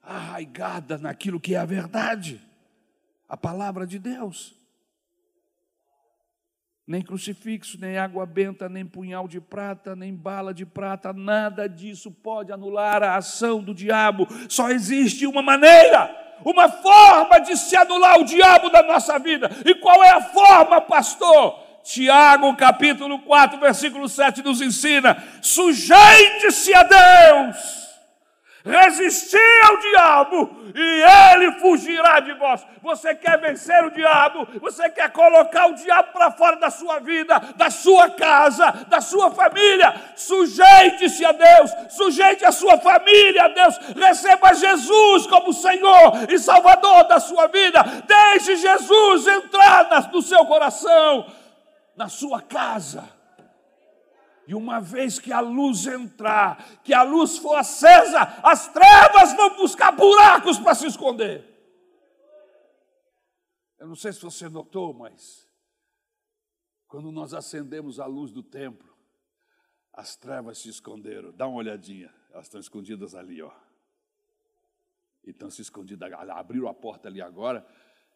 [0.00, 2.40] arraigada naquilo que é a verdade,
[3.28, 4.54] a palavra de Deus.
[6.86, 12.08] Nem crucifixo, nem água benta, nem punhal de prata, nem bala de prata, nada disso
[12.08, 14.28] pode anular a ação do diabo.
[14.48, 19.50] Só existe uma maneira, uma forma de se anular o diabo da nossa vida.
[19.64, 21.62] E qual é a forma, pastor?
[21.82, 27.93] Tiago, capítulo 4, versículo 7 nos ensina: sujeite-se a Deus
[28.64, 32.66] resistir ao diabo e ele fugirá de vós.
[32.82, 34.48] Você quer vencer o diabo?
[34.60, 39.30] Você quer colocar o diabo para fora da sua vida, da sua casa, da sua
[39.30, 39.94] família?
[40.16, 47.04] Sujeite-se a Deus, sujeite a sua família a Deus, receba Jesus como Senhor e Salvador
[47.04, 47.84] da sua vida.
[48.06, 51.26] Deixe Jesus entrar no seu coração,
[51.94, 53.13] na sua casa
[54.46, 59.56] e uma vez que a luz entrar, que a luz for acesa, as trevas vão
[59.56, 61.50] buscar buracos para se esconder.
[63.78, 65.48] Eu não sei se você notou, mas
[66.86, 68.94] quando nós acendemos a luz do templo,
[69.92, 71.32] as trevas se esconderam.
[71.32, 73.52] Dá uma olhadinha, elas estão escondidas ali, ó.
[75.24, 76.12] E estão se escondidas.
[76.12, 77.66] Abriu a porta ali agora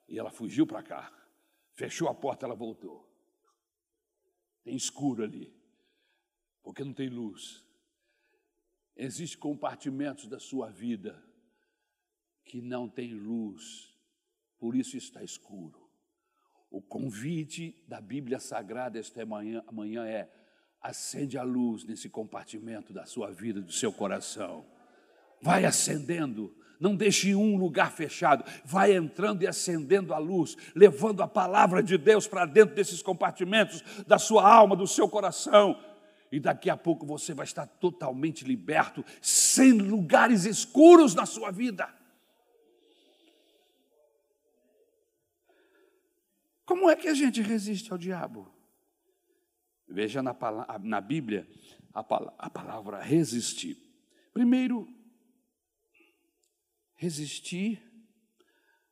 [0.07, 1.11] e ela fugiu para cá.
[1.73, 3.09] Fechou a porta, ela voltou.
[4.63, 5.58] Tem escuro ali
[6.63, 7.65] porque não tem luz.
[8.97, 11.23] Existem compartimentos da sua vida
[12.45, 13.95] que não tem luz,
[14.59, 15.89] por isso está escuro.
[16.71, 20.31] O convite da Bíblia Sagrada esta manhã, amanhã é:
[20.83, 24.67] acende a luz nesse compartimento da sua vida, do seu coração.
[25.41, 31.29] Vai acendendo, não deixe um lugar fechado, vai entrando e acendendo a luz, levando a
[31.29, 35.79] palavra de Deus para dentro desses compartimentos da sua alma, do seu coração.
[36.31, 41.93] E daqui a pouco você vai estar totalmente liberto, sem lugares escuros na sua vida.
[46.65, 48.53] Como é que a gente resiste ao diabo?
[49.89, 50.37] Veja na,
[50.83, 51.49] na Bíblia
[51.95, 53.77] a, a palavra resistir.
[54.35, 54.87] Primeiro,
[56.95, 57.83] resistir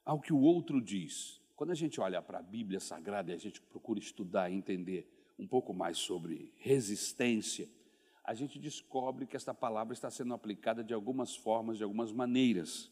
[0.04, 1.38] ao que o outro diz.
[1.54, 5.15] Quando a gente olha para a Bíblia Sagrada e a gente procura estudar e entender
[5.38, 7.68] um pouco mais sobre resistência,
[8.24, 12.90] a gente descobre que esta palavra está sendo aplicada de algumas formas, de algumas maneiras.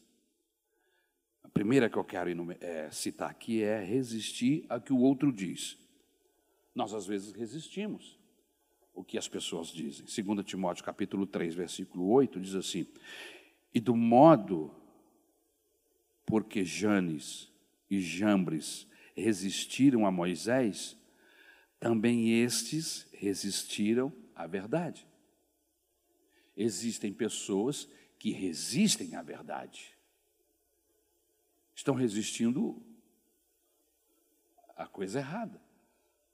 [1.43, 2.29] A primeira que eu quero
[2.61, 5.77] é, citar aqui é resistir a que o outro diz.
[6.73, 8.17] Nós às vezes resistimos
[8.93, 10.05] o que as pessoas dizem.
[10.05, 12.87] 2 Timóteo capítulo 3, versículo 8 diz assim:
[13.73, 14.73] "E do modo
[16.25, 17.51] porque Janes
[17.89, 20.97] e Jambres resistiram a Moisés,
[21.87, 25.07] também estes resistiram à verdade."
[26.57, 29.95] Existem pessoas que resistem à verdade
[31.75, 32.81] estão resistindo
[34.75, 35.61] à coisa errada.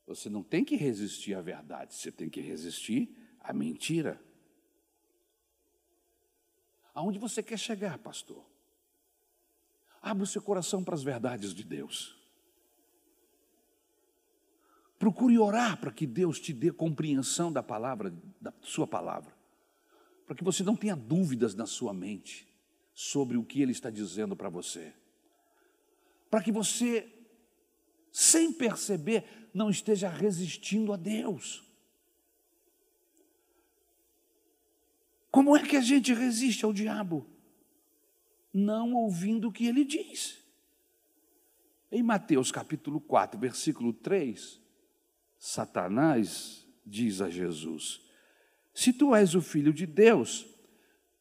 [0.06, 3.10] Você não tem que resistir à verdade, você tem que resistir
[3.40, 4.22] à mentira.
[6.94, 8.46] Aonde você quer chegar, pastor?
[10.02, 12.21] Abra o seu coração para as verdades de Deus.
[15.02, 19.36] Procure orar para que Deus te dê compreensão da palavra, da sua palavra,
[20.26, 22.48] para que você não tenha dúvidas na sua mente
[22.94, 24.94] sobre o que Ele está dizendo para você
[26.32, 27.14] para que você,
[28.10, 31.62] sem perceber, não esteja resistindo a Deus.
[35.30, 37.30] Como é que a gente resiste ao diabo?
[38.54, 40.40] Não ouvindo o que ele diz.
[41.92, 44.58] Em Mateus capítulo 4, versículo 3,
[45.42, 48.00] Satanás diz a Jesus:
[48.76, 50.46] Se tu és o filho de Deus,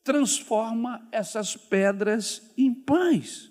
[0.04, 3.50] transforma essas pedras em pães.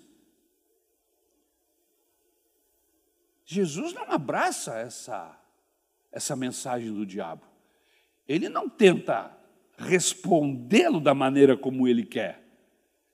[3.44, 5.36] Jesus não abraça essa,
[6.12, 7.44] essa mensagem do diabo.
[8.28, 9.36] Ele não tenta
[9.76, 12.44] respondê-lo da maneira como ele quer.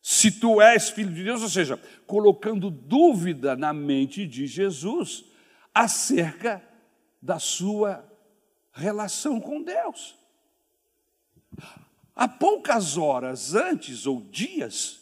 [0.03, 5.25] Se tu és filho de Deus, ou seja, colocando dúvida na mente de Jesus
[5.73, 6.63] acerca
[7.27, 8.05] da sua
[8.73, 10.15] relação com Deus.
[12.15, 15.01] Há poucas horas antes ou dias,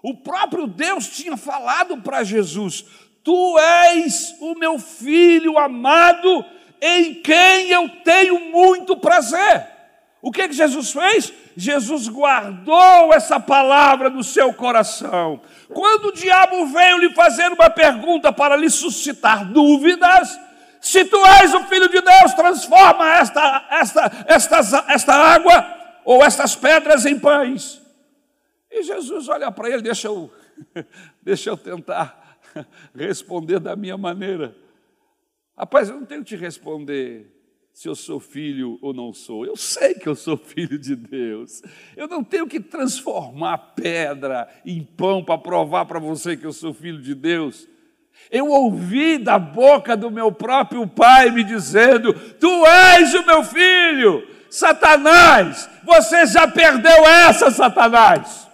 [0.00, 2.84] o próprio Deus tinha falado para Jesus:
[3.24, 6.44] Tu és o meu filho amado,
[6.80, 9.66] em quem eu tenho muito prazer.
[10.22, 11.32] O que, que Jesus fez?
[11.56, 15.40] Jesus guardou essa palavra no seu coração.
[15.68, 20.38] Quando o diabo veio lhe fazer uma pergunta para lhe suscitar dúvidas,
[20.80, 26.54] se tu és o filho de Deus, transforma esta, esta, esta, esta água ou estas
[26.56, 27.82] pedras em pães.
[28.70, 30.30] E Jesus olha para ele, deixa eu,
[31.22, 32.38] deixa eu tentar
[32.94, 34.56] responder da minha maneira.
[35.56, 37.34] Rapaz, eu não tenho que te responder
[37.72, 39.46] se eu sou filho ou não sou.
[39.46, 41.62] Eu sei que eu sou filho de Deus.
[41.96, 46.74] Eu não tenho que transformar pedra em pão para provar para você que eu sou
[46.74, 47.68] filho de Deus.
[48.30, 54.26] Eu ouvi da boca do meu próprio pai me dizendo: Tu és o meu filho,
[54.50, 55.68] Satanás.
[55.82, 58.46] Você já perdeu essa, Satanás.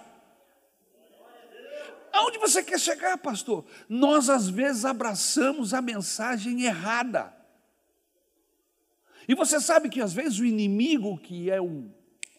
[2.12, 3.64] Aonde você quer chegar, pastor?
[3.88, 7.34] Nós às vezes abraçamos a mensagem errada.
[9.26, 11.90] E você sabe que às vezes o inimigo, que é um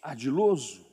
[0.01, 0.85] ardiloso,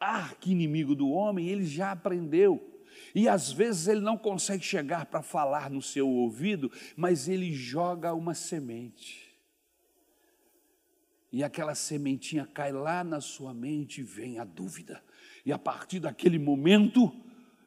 [0.00, 2.75] arqui-inimigo do homem, ele já aprendeu.
[3.16, 8.12] E às vezes ele não consegue chegar para falar no seu ouvido, mas ele joga
[8.12, 9.34] uma semente.
[11.32, 15.02] E aquela sementinha cai lá na sua mente e vem a dúvida.
[15.46, 17.10] E a partir daquele momento,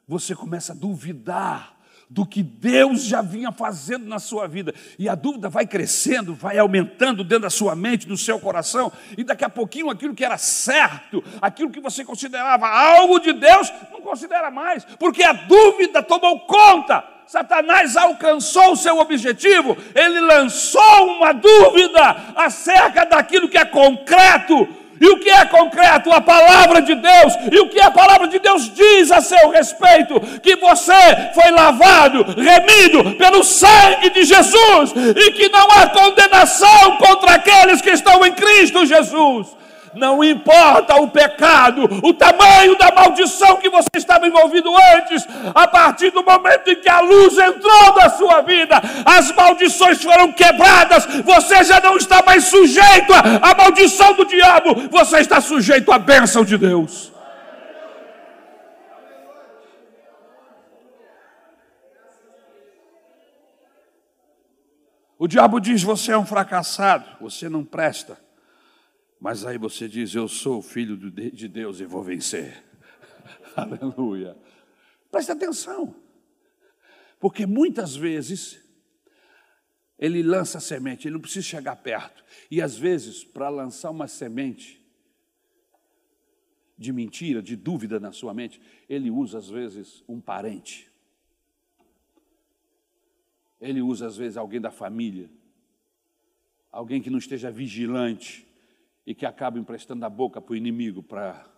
[0.06, 1.79] você começa a duvidar
[2.10, 4.74] do que Deus já vinha fazendo na sua vida.
[4.98, 9.22] E a dúvida vai crescendo, vai aumentando dentro da sua mente, do seu coração, e
[9.22, 14.00] daqui a pouquinho aquilo que era certo, aquilo que você considerava algo de Deus, não
[14.00, 17.04] considera mais, porque a dúvida tomou conta.
[17.28, 22.02] Satanás alcançou o seu objetivo, ele lançou uma dúvida
[22.34, 24.66] acerca daquilo que é concreto,
[25.00, 26.12] e o que é concreto?
[26.12, 27.32] A palavra de Deus.
[27.50, 30.20] E o que a palavra de Deus diz a seu respeito?
[30.42, 30.92] Que você
[31.34, 37.80] foi lavado, remido pelo sangue de Jesus e que não há condenação contra aqueles
[38.84, 39.59] Jesus.
[39.94, 46.10] Não importa o pecado, o tamanho da maldição que você estava envolvido antes, a partir
[46.10, 51.64] do momento em que a luz entrou na sua vida, as maldições foram quebradas, você
[51.64, 56.56] já não está mais sujeito à maldição do diabo, você está sujeito à bênção de
[56.56, 57.12] Deus.
[65.18, 68.16] O diabo diz: Você é um fracassado, você não presta.
[69.20, 72.64] Mas aí você diz: Eu sou filho de Deus e vou vencer.
[73.54, 74.36] Aleluia.
[75.10, 75.94] Preste atenção,
[77.18, 78.58] porque muitas vezes
[79.98, 82.24] ele lança a semente, ele não precisa chegar perto.
[82.50, 84.80] E às vezes, para lançar uma semente
[86.78, 88.58] de mentira, de dúvida na sua mente,
[88.88, 90.90] ele usa às vezes um parente.
[93.60, 95.28] Ele usa, às vezes, alguém da família,
[96.72, 98.49] alguém que não esteja vigilante
[99.06, 101.48] e que acaba emprestando a boca para o inimigo para.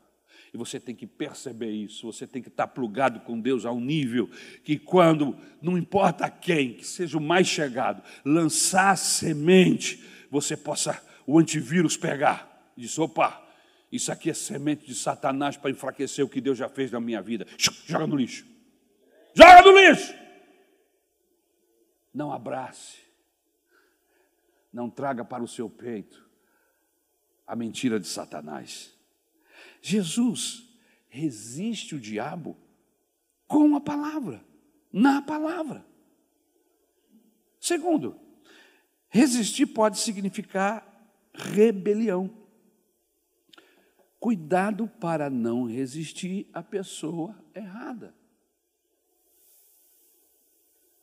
[0.52, 3.80] E você tem que perceber isso, você tem que estar plugado com Deus a um
[3.80, 4.28] nível
[4.62, 11.38] que, quando, não importa quem, que seja o mais chegado, lançar semente, você possa o
[11.38, 12.72] antivírus pegar.
[12.76, 13.42] E diz: opa,
[13.90, 17.22] isso aqui é semente de Satanás para enfraquecer o que Deus já fez na minha
[17.22, 17.46] vida.
[17.86, 18.46] Joga no lixo.
[19.34, 20.14] Joga no lixo.
[22.12, 22.98] Não abrace,
[24.70, 26.31] não traga para o seu peito
[27.52, 28.98] a mentira de Satanás.
[29.82, 30.74] Jesus
[31.06, 32.56] resiste o diabo
[33.46, 34.42] com a palavra,
[34.90, 35.84] na palavra.
[37.60, 38.18] Segundo,
[39.06, 40.82] resistir pode significar
[41.34, 42.30] rebelião.
[44.18, 48.14] Cuidado para não resistir à pessoa errada.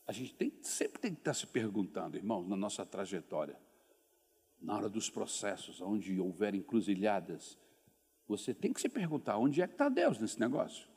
[0.08, 3.56] A gente tem, sempre tem que estar se perguntando, irmãos, na nossa trajetória,
[4.62, 7.58] na hora dos processos, onde houver encruzilhadas,
[8.28, 10.88] você tem que se perguntar onde é que está Deus nesse negócio.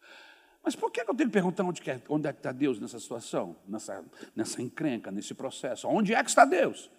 [0.64, 3.56] Mas por que eu tenho que perguntar onde, é, é que está Deus nessa situação,
[3.66, 4.04] nessa,
[4.34, 5.88] nessa encrenca, nesse processo?
[5.88, 6.90] Onde é que está Deus?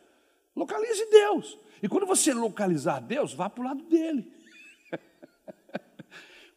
[0.55, 1.59] Localize Deus.
[1.82, 4.32] E quando você localizar Deus, vá para o lado dele.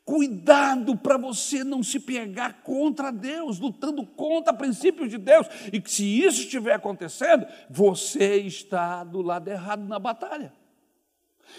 [0.07, 5.49] Cuidado para você não se pegar contra Deus, lutando contra princípios de Deus.
[5.73, 10.55] E que se isso estiver acontecendo, você está do lado errado na batalha.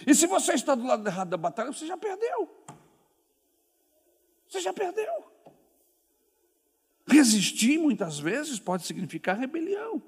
[0.07, 2.49] E se você está do lado errado da batalha, você já perdeu.
[4.47, 5.11] Você já perdeu.
[7.05, 10.01] Resistir muitas vezes pode significar rebelião.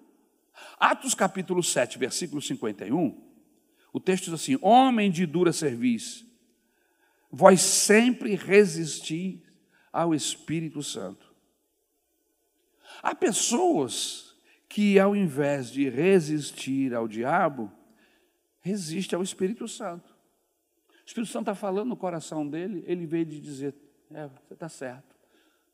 [0.79, 3.21] Atos capítulo 7, versículo 51,
[3.91, 6.28] o texto diz assim: Homem de dura serviço
[7.31, 9.43] vós sempre resistir
[9.91, 11.33] ao Espírito Santo.
[13.01, 14.35] Há pessoas
[14.67, 17.71] que, ao invés de resistir ao diabo,
[18.59, 20.09] resistem ao Espírito Santo.
[20.89, 23.73] O Espírito Santo está falando no coração dele, ele veio de dizer:
[24.11, 25.15] É, você está certo,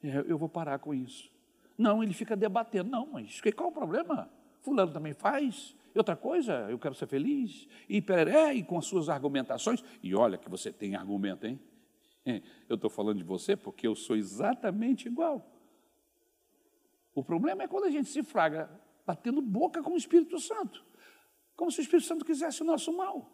[0.04, 1.30] é, eu vou parar com isso.
[1.78, 4.30] Não, ele fica debatendo: Não, mas qual é o problema?
[4.62, 8.86] Fulano também faz, e outra coisa, eu quero ser feliz, e peré, e com as
[8.86, 11.58] suas argumentações, e olha que você tem argumento, hein?
[12.68, 15.50] Eu estou falando de você porque eu sou exatamente igual.
[17.14, 18.70] O problema é quando a gente se fraga
[19.06, 20.84] batendo boca com o Espírito Santo,
[21.56, 23.32] como se o Espírito Santo quisesse o nosso mal.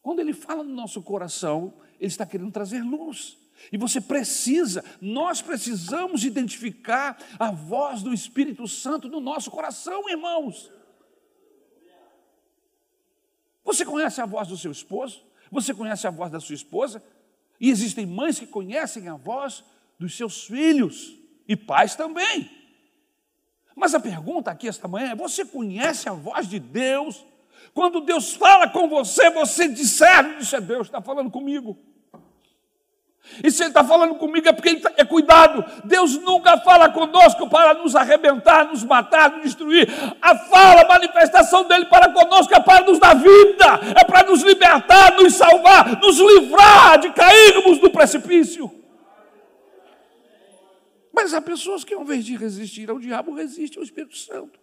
[0.00, 3.38] Quando ele fala no nosso coração, ele está querendo trazer luz.
[3.72, 10.70] E você precisa, nós precisamos identificar a voz do Espírito Santo no nosso coração, irmãos.
[13.72, 15.22] Você conhece a voz do seu esposo?
[15.50, 17.02] Você conhece a voz da sua esposa?
[17.58, 19.64] E existem mães que conhecem a voz
[19.98, 21.14] dos seus filhos
[21.48, 22.50] e pais também.
[23.74, 27.24] Mas a pergunta aqui esta manhã é: você conhece a voz de Deus?
[27.72, 31.78] Quando Deus fala com você, você discerne, é Deus, está falando comigo.
[33.42, 35.64] E se Ele está falando comigo é porque Ele tá, é cuidado.
[35.84, 39.88] Deus nunca fala conosco para nos arrebentar, nos matar, nos destruir.
[40.20, 44.42] A fala, a manifestação dele para conosco é para nos dar vida, é para nos
[44.42, 48.70] libertar, nos salvar, nos livrar de cairmos do precipício.
[51.12, 54.58] Mas há pessoas que, ao invés de resistir ao diabo, resistem ao Espírito Santo.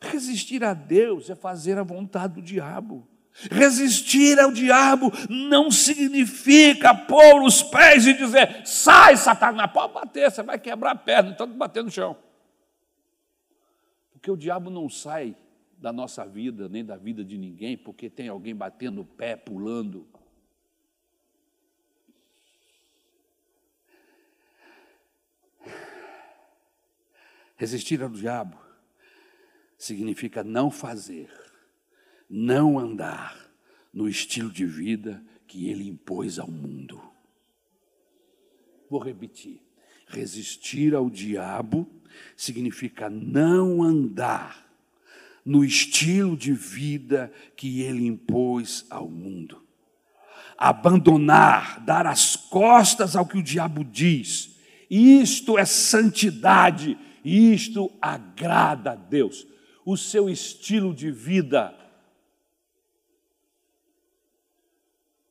[0.00, 3.06] Resistir a Deus é fazer a vontade do diabo.
[3.50, 10.42] Resistir ao diabo não significa pôr os pés e dizer, sai, Satanás, pode bater, você
[10.42, 12.16] vai quebrar a perna, tanto bater no chão.
[14.10, 15.36] Porque o diabo não sai
[15.76, 20.08] da nossa vida, nem da vida de ninguém, porque tem alguém batendo o pé, pulando.
[27.56, 28.58] Resistir ao diabo
[29.76, 31.47] significa não fazer
[32.28, 33.48] não andar,
[33.92, 37.00] no estilo de vida que ele impôs ao mundo.
[38.90, 39.60] Vou repetir:
[40.06, 41.88] resistir ao diabo
[42.36, 44.66] significa não andar
[45.44, 49.62] no estilo de vida que ele impôs ao mundo.
[50.56, 54.56] Abandonar, dar as costas ao que o diabo diz.
[54.90, 59.46] Isto é santidade, isto agrada a Deus.
[59.84, 61.74] O seu estilo de vida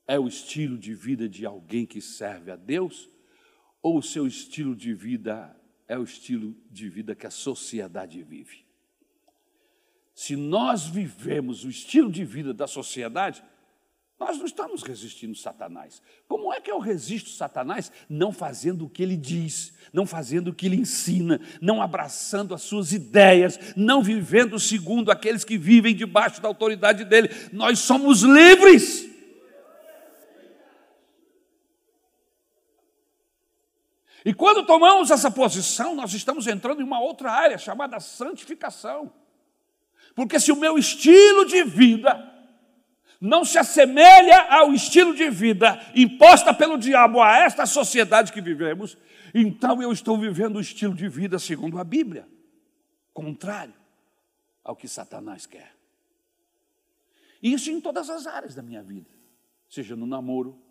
[0.07, 3.09] é o estilo de vida de alguém que serve a Deus?
[3.81, 5.55] Ou o seu estilo de vida
[5.87, 8.65] é o estilo de vida que a sociedade vive?
[10.15, 13.43] Se nós vivemos o estilo de vida da sociedade,
[14.19, 16.01] nós não estamos resistindo Satanás.
[16.27, 17.91] Como é que eu resisto Satanás?
[18.09, 22.63] Não fazendo o que ele diz, não fazendo o que ele ensina, não abraçando as
[22.63, 27.29] suas ideias, não vivendo segundo aqueles que vivem debaixo da autoridade dele.
[27.53, 29.16] Nós somos livres.
[34.27, 39.09] E quando tomamos essa posição, nós estamos entrando em uma outra área chamada santificação.
[40.13, 42.29] Porque se o meu estilo de vida
[43.21, 48.97] não se assemelha ao estilo de vida imposta pelo diabo a esta sociedade que vivemos,
[49.33, 52.27] então eu estou vivendo o estilo de vida segundo a Bíblia,
[53.13, 53.75] contrário
[54.61, 55.73] ao que Satanás quer.
[57.41, 59.09] Isso em todas as áreas da minha vida,
[59.69, 60.61] seja no namoro,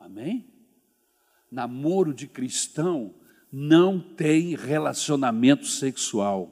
[0.00, 0.52] amém?
[1.54, 3.14] Namoro de cristão
[3.50, 6.50] não tem relacionamento sexual.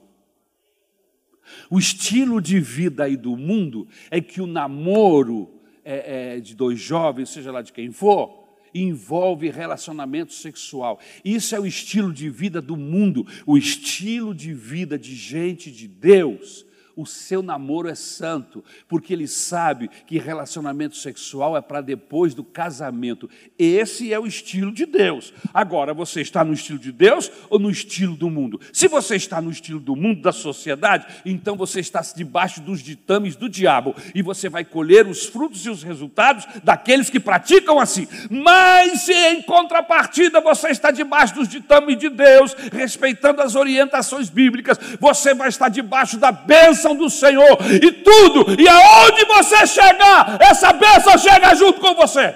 [1.69, 6.79] O estilo de vida aí do mundo é que o namoro é, é, de dois
[6.79, 8.41] jovens, seja lá de quem for,
[8.73, 10.99] envolve relacionamento sexual.
[11.23, 15.87] Isso é o estilo de vida do mundo, o estilo de vida de gente de
[15.87, 16.65] Deus
[16.95, 22.43] o seu namoro é santo, porque ele sabe que relacionamento sexual é para depois do
[22.43, 23.29] casamento.
[23.57, 25.33] Esse é o estilo de Deus.
[25.53, 28.59] Agora, você está no estilo de Deus ou no estilo do mundo?
[28.71, 33.35] Se você está no estilo do mundo, da sociedade, então você está debaixo dos ditames
[33.35, 38.07] do diabo e você vai colher os frutos e os resultados daqueles que praticam assim.
[38.29, 44.77] Mas se em contrapartida você está debaixo dos ditames de Deus, respeitando as orientações bíblicas,
[44.99, 50.41] você vai estar debaixo da bênção bênção do Senhor e tudo, e aonde você chegar,
[50.41, 52.35] essa bênção chega junto com você.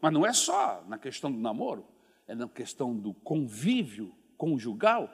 [0.00, 1.84] Mas não é só na questão do namoro,
[2.28, 5.10] é na questão do convívio conjugal.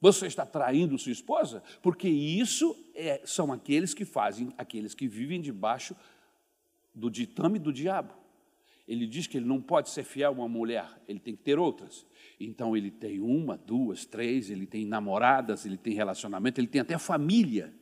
[0.00, 1.62] Você está traindo sua esposa?
[1.80, 5.96] Porque isso é, são aqueles que fazem, aqueles que vivem debaixo
[6.94, 8.21] do ditame do diabo.
[8.86, 11.58] Ele diz que ele não pode ser fiel a uma mulher, ele tem que ter
[11.58, 12.06] outras.
[12.38, 16.98] Então ele tem uma, duas, três, ele tem namoradas, ele tem relacionamento, ele tem até
[16.98, 17.72] família.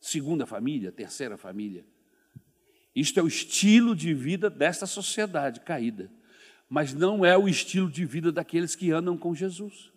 [0.00, 1.84] Segunda família, terceira família.
[2.94, 6.10] Isto é o estilo de vida desta sociedade caída,
[6.68, 9.92] mas não é o estilo de vida daqueles que andam com Jesus.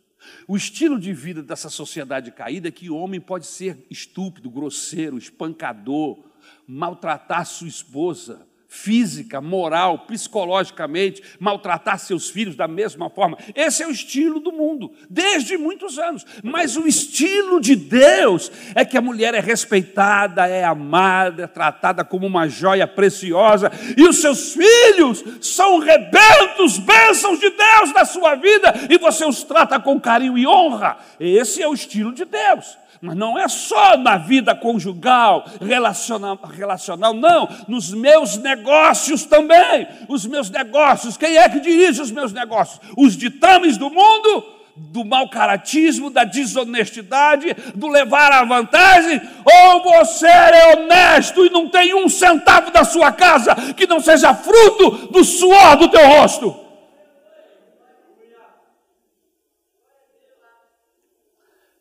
[0.48, 5.18] O estilo de vida dessa sociedade caída é que o homem pode ser estúpido, grosseiro,
[5.18, 6.26] espancador,
[6.68, 13.36] maltratar sua esposa, física, moral, psicologicamente, maltratar seus filhos da mesma forma.
[13.56, 16.24] Esse é o estilo do mundo, desde muitos anos.
[16.44, 22.06] Mas o estilo de Deus é que a mulher é respeitada, é amada, é tratada
[22.06, 28.36] como uma joia preciosa, e os seus filhos são rebentos, bênçãos de Deus na sua
[28.36, 30.98] vida, e você os trata com carinho e honra.
[31.20, 32.78] Esse é o estilo de Deus.
[33.02, 39.88] Mas não é só na vida conjugal, relacional, relacional, não, nos meus negócios também.
[40.10, 42.82] Os meus negócios, quem é que dirige os meus negócios?
[42.98, 44.44] Os ditames do mundo,
[44.76, 49.22] do mau caratismo, da desonestidade, do levar a vantagem?
[49.46, 54.34] Ou você é honesto e não tem um centavo da sua casa que não seja
[54.34, 56.70] fruto do suor do teu rosto?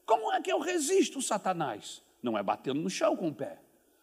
[0.08, 2.02] Como é que eu resisto, Satanás?
[2.22, 3.58] Não é batendo no chão com o pé,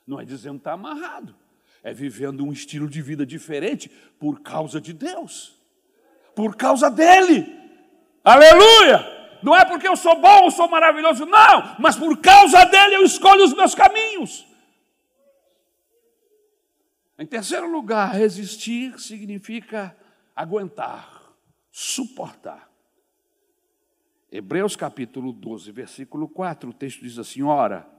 [0.07, 1.35] não é dizendo que está amarrado,
[1.83, 5.53] é vivendo um estilo de vida diferente por causa de Deus,
[6.33, 7.53] por causa dele.
[8.23, 9.13] Aleluia!
[9.43, 13.03] Não é porque eu sou bom ou sou maravilhoso, não, mas por causa dele eu
[13.03, 14.45] escolho os meus caminhos.
[17.19, 19.95] Em terceiro lugar, resistir significa
[20.35, 21.31] aguentar,
[21.71, 22.69] suportar.
[24.35, 27.89] Hebreus capítulo 12, versículo 4, o texto diz assim: Ora,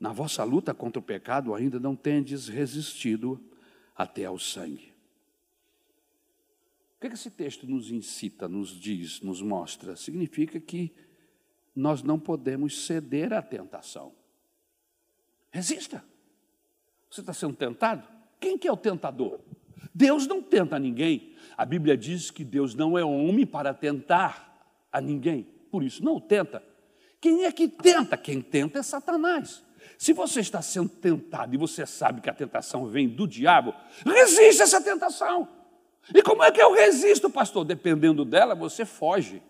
[0.00, 3.38] na vossa luta contra o pecado ainda não tendes resistido
[3.94, 4.94] até ao sangue.
[6.96, 9.94] O que esse texto nos incita, nos diz, nos mostra?
[9.94, 10.90] Significa que
[11.76, 14.14] nós não podemos ceder à tentação.
[15.50, 16.02] Resista.
[17.10, 18.08] Você está sendo tentado?
[18.40, 19.38] Quem que é o tentador?
[19.94, 21.34] Deus não tenta ninguém.
[21.58, 25.53] A Bíblia diz que Deus não é homem para tentar a ninguém.
[25.74, 26.62] Por isso, não tenta.
[27.20, 28.16] Quem é que tenta?
[28.16, 29.64] Quem tenta é Satanás.
[29.98, 33.74] Se você está sendo tentado e você sabe que a tentação vem do diabo,
[34.06, 35.48] resiste essa tentação.
[36.14, 37.64] E como é que eu resisto, pastor?
[37.64, 39.42] Dependendo dela, você foge.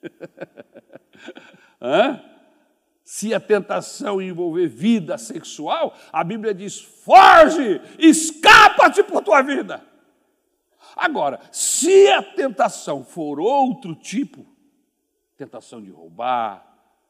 [3.04, 9.84] Se a tentação envolver vida sexual, a Bíblia diz: foge, escapa-te por tua vida.
[10.96, 14.53] Agora, se a tentação for outro tipo,
[15.36, 16.64] tentação de roubar,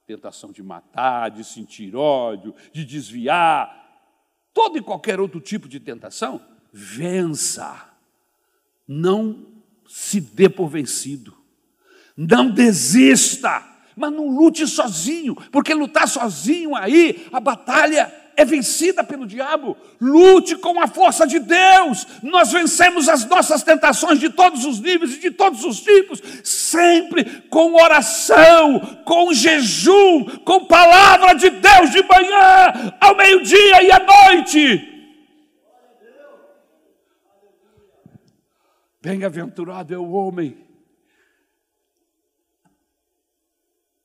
[0.06, 3.84] tentação de matar, de sentir ódio, de desviar,
[4.52, 6.40] todo e qualquer outro tipo de tentação,
[6.72, 7.90] vença.
[8.86, 9.46] Não
[9.86, 11.36] se dê por vencido.
[12.16, 13.66] Não desista,
[13.96, 19.76] mas não lute sozinho, porque lutar sozinho aí, a batalha é vencida pelo diabo.
[20.00, 22.06] Lute com a força de Deus.
[22.22, 27.42] Nós vencemos as nossas tentações de todos os níveis e de todos os tipos, sempre
[27.48, 34.90] com oração, com jejum, com palavra de Deus de manhã, ao meio-dia e à noite.
[39.00, 40.64] Bem-aventurado é o homem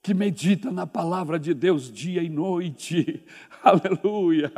[0.02, 3.24] que medita na palavra de Deus dia e noite.
[3.64, 4.52] Aleluia.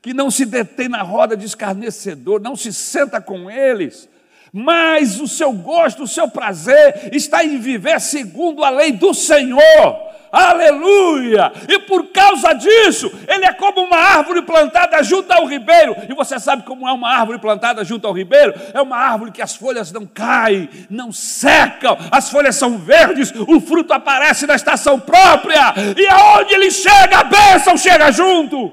[0.00, 4.08] Que não se detém na roda de escarnecedor, não se senta com eles,
[4.52, 10.06] mas o seu gosto, o seu prazer está em viver segundo a lei do Senhor.
[10.36, 11.52] Aleluia!
[11.68, 15.96] E por causa disso, ele é como uma árvore plantada junto ao ribeiro.
[16.08, 18.52] E você sabe como é uma árvore plantada junto ao ribeiro?
[18.74, 23.60] É uma árvore que as folhas não caem, não secam, as folhas são verdes, o
[23.60, 25.74] fruto aparece na estação própria.
[25.96, 27.24] E aonde ele chega,
[27.66, 28.72] bênção chega junto.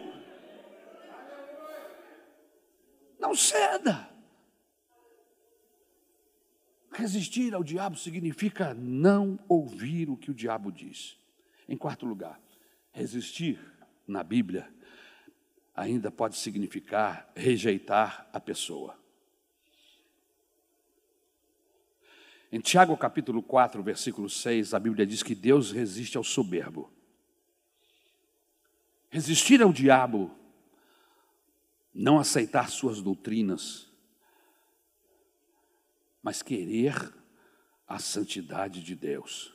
[3.20, 4.10] Não ceda.
[6.92, 11.18] Resistir ao diabo significa não ouvir o que o diabo diz.
[11.68, 12.40] Em quarto lugar,
[12.92, 13.60] resistir
[14.08, 14.72] na Bíblia
[15.74, 18.96] ainda pode significar rejeitar a pessoa.
[22.52, 26.92] Em Tiago capítulo 4, versículo 6, a Bíblia diz que Deus resiste ao soberbo.
[29.14, 30.32] Resistir ao diabo,
[31.94, 33.88] não aceitar suas doutrinas,
[36.24, 37.14] mas querer
[37.88, 39.54] a santidade de Deus.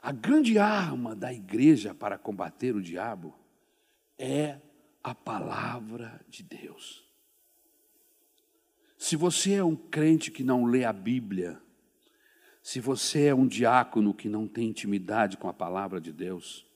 [0.00, 3.36] A grande arma da igreja para combater o diabo
[4.16, 4.60] é
[5.02, 7.04] a palavra de Deus.
[8.96, 11.60] Se você é um crente que não lê a Bíblia,
[12.62, 16.67] se você é um diácono que não tem intimidade com a palavra de Deus,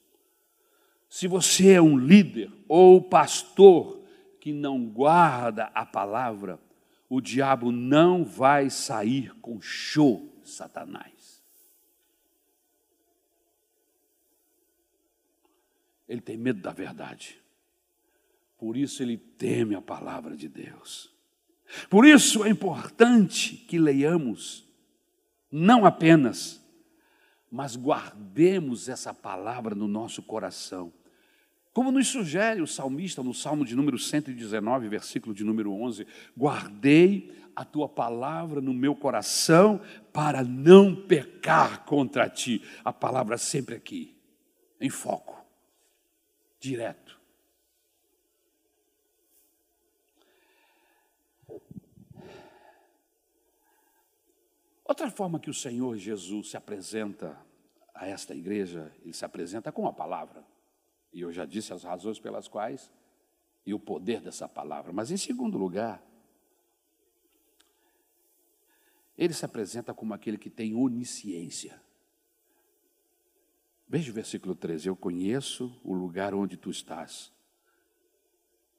[1.13, 4.03] se você é um líder ou pastor
[4.41, 6.59] que não guarda a palavra,
[7.07, 11.45] o diabo não vai sair com show, Satanás.
[16.09, 17.39] Ele tem medo da verdade.
[18.57, 21.15] Por isso ele teme a palavra de Deus.
[21.91, 24.67] Por isso é importante que leiamos,
[25.51, 26.59] não apenas,
[27.51, 30.91] mas guardemos essa palavra no nosso coração.
[31.73, 36.07] Como nos sugere o salmista no Salmo de número 119, versículo de número 11:
[36.37, 39.81] Guardei a tua palavra no meu coração
[40.13, 42.63] para não pecar contra ti.
[42.85, 44.15] A palavra sempre aqui,
[44.81, 45.43] em foco
[46.61, 47.21] direto.
[54.85, 57.41] Outra forma que o Senhor Jesus se apresenta
[57.95, 60.52] a esta igreja, ele se apresenta com a palavra.
[61.13, 62.91] E eu já disse as razões pelas quais
[63.67, 64.93] e o poder dessa palavra.
[64.93, 66.03] Mas em segundo lugar,
[69.17, 71.81] ele se apresenta como aquele que tem onisciência.
[73.87, 77.31] Veja o versículo 13: Eu conheço o lugar onde tu estás.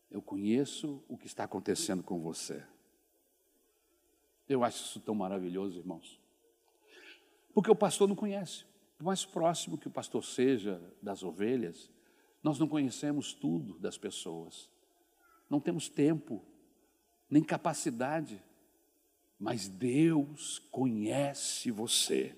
[0.10, 2.64] Eu conheço o que está acontecendo com você.
[4.48, 6.20] Eu acho isso tão maravilhoso, irmãos.
[7.54, 8.66] Porque o pastor não conhece.
[8.98, 11.90] Por mais próximo que o pastor seja das ovelhas,
[12.44, 14.70] nós não conhecemos tudo das pessoas.
[15.50, 16.44] Não temos tempo,
[17.30, 18.44] nem capacidade.
[19.40, 22.36] Mas Deus conhece você.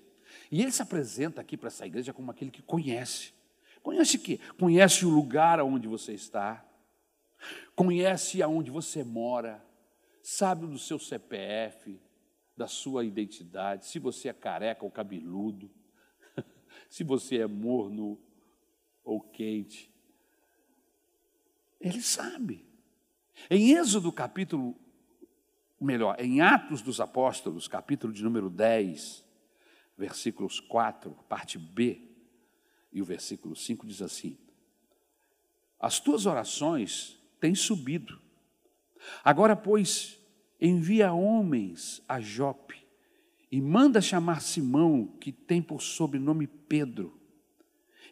[0.50, 3.34] E ele se apresenta aqui para essa igreja como aquele que conhece.
[3.82, 4.40] Conhece o quê?
[4.58, 6.64] Conhece o lugar onde você está,
[7.74, 9.64] conhece aonde você mora,
[10.22, 12.00] sabe do seu CPF,
[12.56, 15.70] da sua identidade, se você é careca ou cabeludo,
[16.90, 18.18] se você é morno
[19.04, 19.95] ou quente.
[21.80, 22.64] Ele sabe.
[23.50, 24.76] Em Êxodo capítulo,
[25.80, 29.24] melhor, em Atos dos Apóstolos, capítulo de número 10,
[29.96, 32.02] versículos 4, parte B,
[32.92, 34.38] e o versículo 5 diz assim:
[35.78, 38.20] As tuas orações têm subido.
[39.22, 40.18] Agora, pois,
[40.60, 42.86] envia homens a Jope
[43.50, 47.20] e manda chamar Simão, que tem por sobrenome Pedro.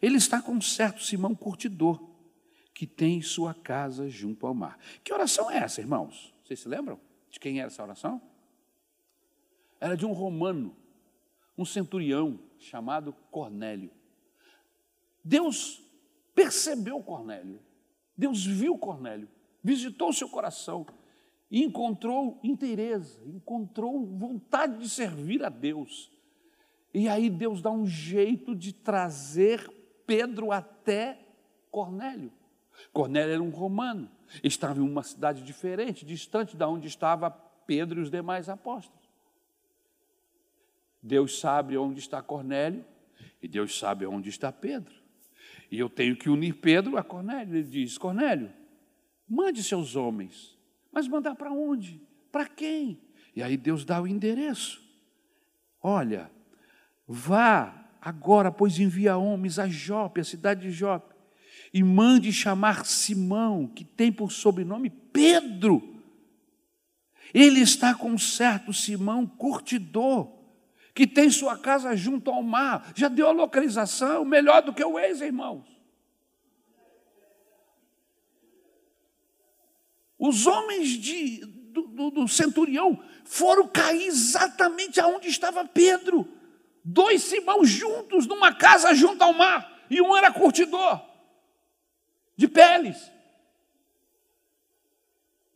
[0.01, 2.14] Ele está com um certo Simão curtidor,
[2.75, 4.77] que tem sua casa junto ao mar.
[5.01, 6.33] Que oração é essa, irmãos?
[6.43, 6.99] Vocês se lembram
[7.31, 8.21] de quem era essa oração?
[9.79, 10.75] Era de um romano,
[11.57, 13.91] um centurião chamado Cornélio.
[15.23, 15.81] Deus
[16.35, 17.61] percebeu Cornélio,
[18.15, 19.29] Deus viu Cornélio,
[19.63, 20.85] visitou seu coração
[21.49, 26.11] e encontrou inteireza, encontrou vontade de servir a Deus.
[26.93, 29.65] E aí Deus dá um jeito de trazer
[30.05, 31.25] Pedro até
[31.71, 32.33] Cornélio.
[32.91, 34.09] Cornélio era um romano,
[34.43, 39.05] estava em uma cidade diferente, distante da onde estava Pedro e os demais apóstolos.
[41.01, 42.85] Deus sabe onde está Cornélio
[43.41, 44.93] e Deus sabe onde está Pedro.
[45.71, 47.55] E eu tenho que unir Pedro a Cornélio.
[47.55, 48.51] Ele diz: Cornélio,
[49.27, 50.55] mande seus homens
[50.95, 52.01] mas mandar para onde?
[52.31, 53.01] Para quem?
[53.35, 54.81] E aí Deus dá o endereço.
[55.83, 56.31] Olha,
[57.05, 61.13] vá agora, pois envia homens a Jope, a cidade de Jope,
[61.75, 66.01] e mande chamar Simão, que tem por sobrenome Pedro.
[67.33, 70.31] Ele está com um certo Simão curtidor,
[70.93, 72.93] que tem sua casa junto ao mar.
[72.95, 75.65] Já deu a localização, melhor do que o ex, irmãos.
[80.17, 86.25] Os homens de, do, do, do centurião foram cair exatamente aonde estava Pedro.
[86.85, 91.14] Dois irmãos juntos numa casa junto ao mar, e um era curtidor
[92.35, 93.11] de peles.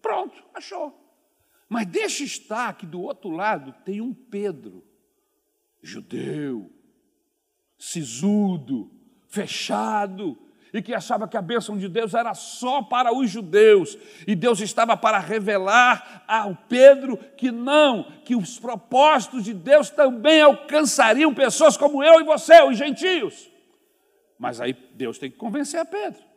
[0.02, 0.96] Pronto, achou.
[1.68, 4.84] Mas deixa estar que do outro lado tem um Pedro,
[5.82, 6.72] judeu,
[7.78, 8.92] sisudo,
[9.28, 10.38] fechado,
[10.74, 14.60] e que achava que a bênção de Deus era só para os judeus, e Deus
[14.60, 21.76] estava para revelar ao Pedro que não, que os propósitos de Deus também alcançariam pessoas
[21.78, 23.50] como eu e você, os gentios.
[24.38, 26.29] Mas aí Deus tem que convencer a Pedro.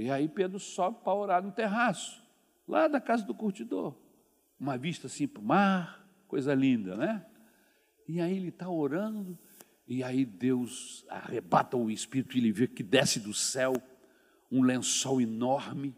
[0.00, 2.22] E aí Pedro sobe para orar no terraço,
[2.66, 3.94] lá da casa do curtidor.
[4.58, 7.26] Uma vista assim para o mar, coisa linda, né?
[8.08, 9.38] E aí ele está orando,
[9.86, 13.74] e aí Deus arrebata o espírito e ele vê que desce do céu
[14.50, 15.94] um lençol enorme,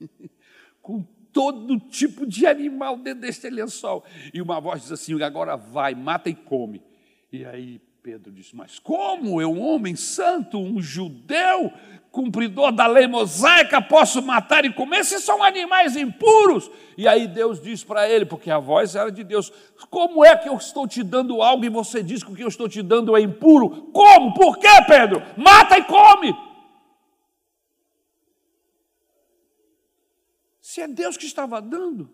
[0.82, 4.04] com todo tipo de animal dentro deste lençol.
[4.34, 6.82] E uma voz diz assim: agora vai, mata e come.
[7.30, 11.72] E aí Pedro diz: Mas como eu, um homem santo, um judeu,
[12.16, 15.04] cumpridor da lei mosaica, posso matar e comer?
[15.04, 16.70] Se são animais impuros.
[16.96, 19.52] E aí Deus diz para ele, porque a voz era de Deus:
[19.90, 22.48] Como é que eu estou te dando algo e você diz que o que eu
[22.48, 23.68] estou te dando é impuro?
[23.92, 24.32] Como?
[24.32, 25.22] Por quê, Pedro?
[25.36, 26.34] Mata e come.
[30.58, 32.10] Se é Deus que estava dando.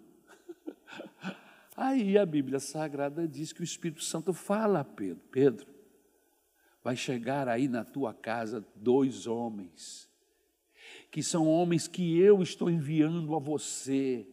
[1.77, 5.72] Aí a Bíblia Sagrada diz que o Espírito Santo fala a Pedro: Pedro,
[6.83, 10.11] vai chegar aí na tua casa dois homens,
[11.11, 14.27] que são homens que eu estou enviando a você.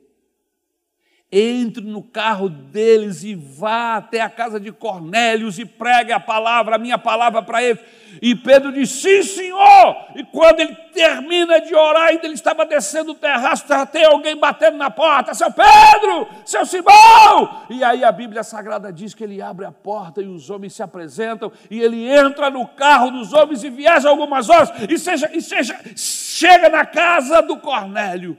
[1.32, 6.75] Entre no carro deles e vá até a casa de Cornélios e pregue a palavra,
[6.75, 7.80] a minha palavra para eles.
[8.19, 10.07] E Pedro disse: Sim, senhor.
[10.15, 14.77] E quando ele termina de orar, ainda ele estava descendo o terraço, tem alguém batendo
[14.77, 17.63] na porta: Seu Pedro, seu Simão.
[17.69, 20.82] E aí a Bíblia Sagrada diz que ele abre a porta e os homens se
[20.82, 25.39] apresentam, e ele entra no carro dos homens e viaja algumas horas, e, seja, e
[25.43, 28.36] seja, chega na casa do Cornélio.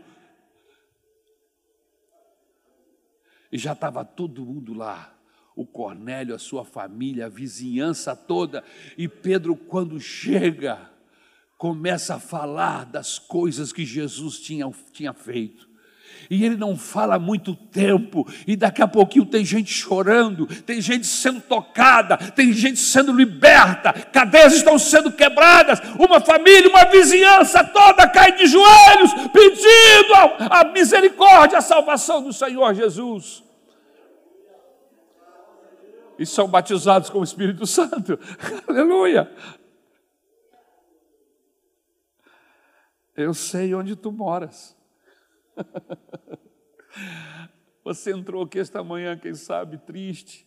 [3.51, 5.17] E já estava todo mundo lá
[5.55, 8.65] o Cornélio, a sua família, a vizinhança toda.
[8.97, 10.91] E Pedro, quando chega,
[11.59, 15.70] começa a falar das coisas que Jesus tinha, tinha feito.
[16.29, 21.07] E ele não fala muito tempo, e daqui a pouquinho tem gente chorando, tem gente
[21.07, 28.09] sendo tocada, tem gente sendo liberta, cadeias estão sendo quebradas, uma família, uma vizinhança toda
[28.09, 33.43] cai de joelhos, pedindo a, a misericórdia, a salvação do Senhor Jesus
[36.21, 38.19] e são batizados com o Espírito Santo.
[38.69, 39.35] Aleluia!
[43.17, 44.77] Eu sei onde tu moras.
[47.85, 50.47] Você entrou aqui esta manhã, quem sabe, triste,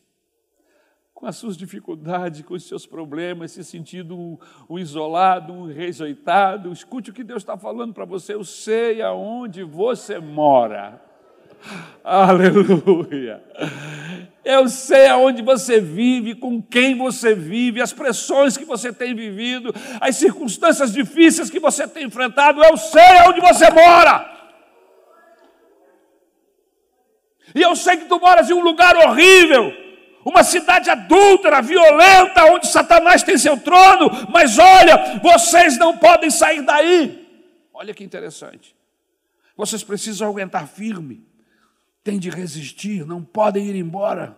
[1.14, 4.38] com as suas dificuldades, com os seus problemas, se sentindo um,
[4.70, 8.34] um isolado, um rejeitado, escute o que Deus está falando para você.
[8.34, 11.02] Eu sei aonde você mora.
[12.04, 13.42] Aleluia.
[14.44, 19.74] Eu sei aonde você vive, com quem você vive, as pressões que você tem vivido,
[20.02, 22.62] as circunstâncias difíceis que você tem enfrentado.
[22.62, 24.33] Eu sei aonde você mora.
[27.54, 29.72] E eu sei que tu moras em um lugar horrível,
[30.26, 36.62] uma cidade adúltera, violenta, onde Satanás tem seu trono, mas olha, vocês não podem sair
[36.62, 37.28] daí.
[37.74, 38.76] Olha que interessante.
[39.56, 41.26] Vocês precisam aguentar firme
[42.04, 44.38] têm de resistir, não podem ir embora.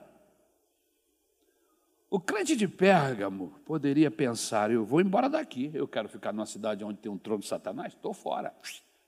[2.09, 6.83] O crente de Pérgamo poderia pensar: eu vou embora daqui, eu quero ficar numa cidade
[6.83, 8.53] onde tem um trono de Satanás, estou fora.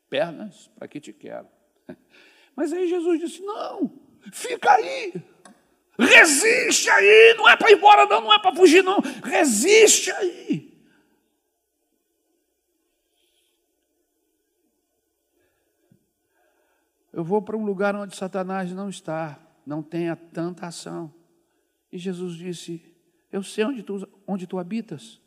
[0.09, 1.47] Pernas, para que te quero?
[2.57, 3.93] Mas aí Jesus disse: não,
[4.33, 5.13] fica aí,
[5.99, 10.75] resiste aí, não é para ir embora, não, não é para fugir, não, resiste aí.
[17.13, 21.13] Eu vou para um lugar onde Satanás não está, não tenha tanta ação.
[21.91, 22.83] E Jesus disse:
[23.31, 25.21] Eu sei onde tu, onde tu habitas.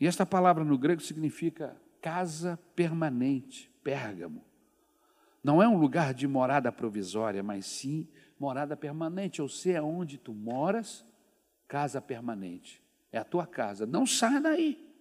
[0.00, 4.55] E esta palavra no grego significa casa permanente, Pérgamo.
[5.46, 9.38] Não é um lugar de morada provisória, mas sim morada permanente.
[9.38, 11.06] Eu sei aonde tu moras,
[11.68, 12.82] casa permanente.
[13.12, 13.86] É a tua casa.
[13.86, 14.92] Não saia daí.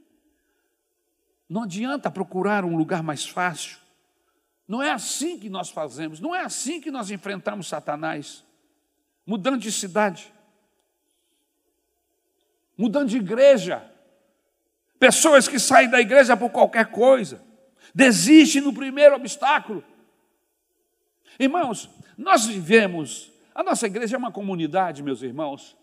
[1.49, 3.79] Não adianta procurar um lugar mais fácil.
[4.67, 8.45] Não é assim que nós fazemos, não é assim que nós enfrentamos Satanás.
[9.25, 10.31] Mudando de cidade,
[12.77, 13.83] mudando de igreja.
[14.99, 17.43] Pessoas que saem da igreja por qualquer coisa,
[17.95, 19.83] desistem no primeiro obstáculo.
[21.39, 25.77] Irmãos, nós vivemos, a nossa igreja é uma comunidade, meus irmãos,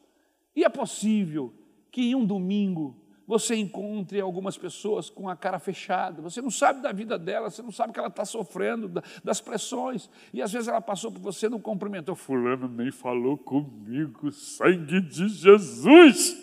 [0.55, 1.53] e é possível
[1.91, 6.83] que em um domingo você encontre algumas pessoas com a cara fechada, você não sabe
[6.83, 10.69] da vida dela, você não sabe que ela está sofrendo das pressões, e às vezes
[10.69, 16.37] ela passou por você, não cumprimentou, fulano nem falou comigo, sangue de Jesus,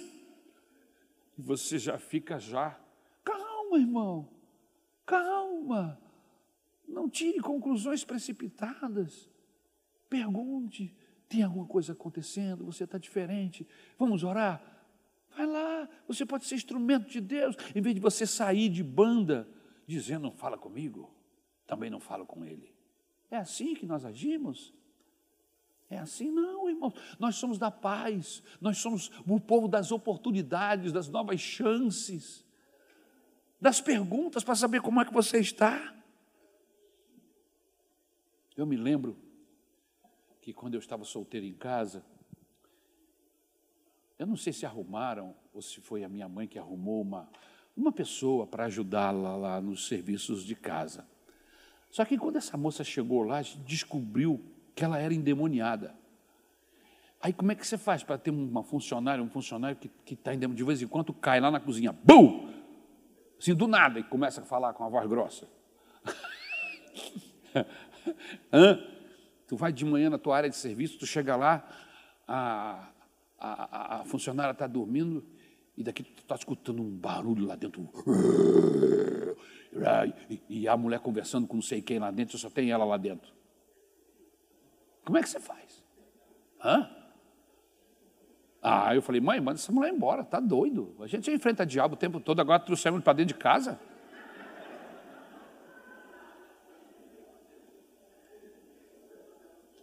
[1.38, 2.80] e você já fica já,
[3.24, 4.28] calma irmão,
[5.05, 5.99] calma,
[6.90, 9.30] não tire conclusões precipitadas,
[10.10, 10.96] pergunte,
[11.28, 13.68] tem alguma coisa acontecendo, você está diferente,
[13.98, 14.62] vamos orar?
[15.38, 19.48] Vai lá, você pode ser instrumento de Deus, em vez de você sair de banda
[19.86, 21.14] dizendo não fala comigo,
[21.66, 22.74] também não falo com ele.
[23.30, 24.74] É assim que nós agimos?
[25.90, 26.94] É assim, não, irmão.
[27.18, 32.46] Nós somos da paz, nós somos o povo das oportunidades, das novas chances,
[33.60, 35.96] das perguntas para saber como é que você está.
[38.60, 39.16] Eu me lembro
[40.41, 42.03] que quando eu estava solteiro em casa,
[44.18, 47.30] eu não sei se arrumaram ou se foi a minha mãe que arrumou uma,
[47.74, 51.07] uma pessoa para ajudá-la lá nos serviços de casa.
[51.89, 54.43] Só que quando essa moça chegou lá, descobriu
[54.76, 55.95] que ela era endemoniada.
[57.22, 60.57] Aí como é que você faz para ter uma funcionária, um funcionário que está endemoniado,
[60.57, 62.53] de vez em quando cai lá na cozinha, bum!
[63.39, 65.47] Assim, do nada, e começa a falar com a voz grossa.
[68.52, 68.80] Hã?
[69.47, 71.68] Tu vai de manhã na tua área de serviço, tu chega lá,
[72.28, 72.89] a,
[73.39, 75.26] a, a, funcionária está dormindo
[75.76, 77.89] e daqui tu está escutando um barulho lá dentro.
[80.47, 83.34] E, a mulher conversando com não sei quem lá dentro, só tem ela lá dentro.
[85.06, 85.84] Como é que você faz?
[86.64, 86.89] Hã?
[88.62, 90.95] Ah, eu falei, mãe, manda essa mulher embora, tá doido.
[91.00, 93.80] A gente enfrenta diabo o tempo todo, agora trouxemos para dentro de casa.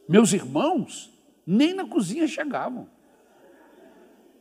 [0.09, 1.13] Meus irmãos
[1.47, 2.89] nem na cozinha chegavam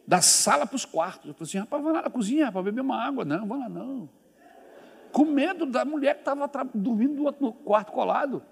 [0.07, 1.27] da sala para os quartos.
[1.27, 3.25] Eu falei assim, rapaz, vai lá na cozinha para beber uma água.
[3.25, 4.09] Não, vai lá não.
[5.11, 8.43] Com medo da mulher que estava dormindo no quarto colado.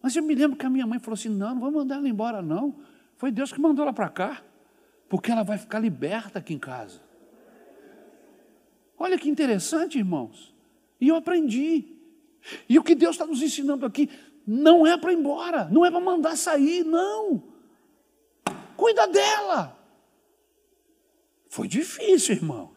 [0.00, 2.08] Mas eu me lembro que a minha mãe falou assim: não, não vamos mandar ela
[2.08, 2.76] embora, não.
[3.16, 4.42] Foi Deus que mandou ela para cá,
[5.08, 7.00] porque ela vai ficar liberta aqui em casa.
[8.98, 10.54] Olha que interessante, irmãos.
[11.00, 11.93] E eu aprendi.
[12.68, 14.10] E o que Deus está nos ensinando aqui
[14.46, 17.42] não é para ir embora, não é para mandar sair, não.
[18.76, 19.78] Cuida dela.
[21.48, 22.74] Foi difícil, irmãos.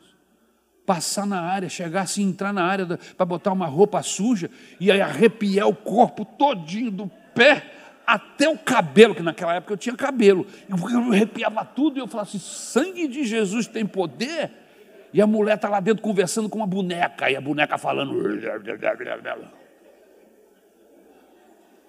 [0.85, 4.49] Passar na área, chegar assim, entrar na área para botar uma roupa suja
[4.79, 7.73] e aí arrepiar o corpo todinho do pé
[8.05, 10.47] até o cabelo, que naquela época eu tinha cabelo.
[10.69, 14.66] Eu arrepiava tudo e eu falava assim: sangue de Jesus tem poder.
[15.13, 18.13] E a mulher está lá dentro conversando com uma boneca, e a boneca falando.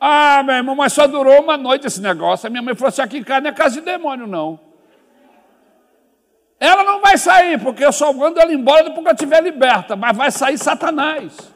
[0.00, 2.46] Ah, meu irmão, mas só durou uma noite esse negócio.
[2.46, 4.60] A minha mãe falou assim: aqui em casa não é casa de demônio, não.
[6.60, 9.94] Ela não vai sair, porque eu só mando ela embora depois que ela estiver liberta,
[9.94, 11.52] mas vai sair Satanás.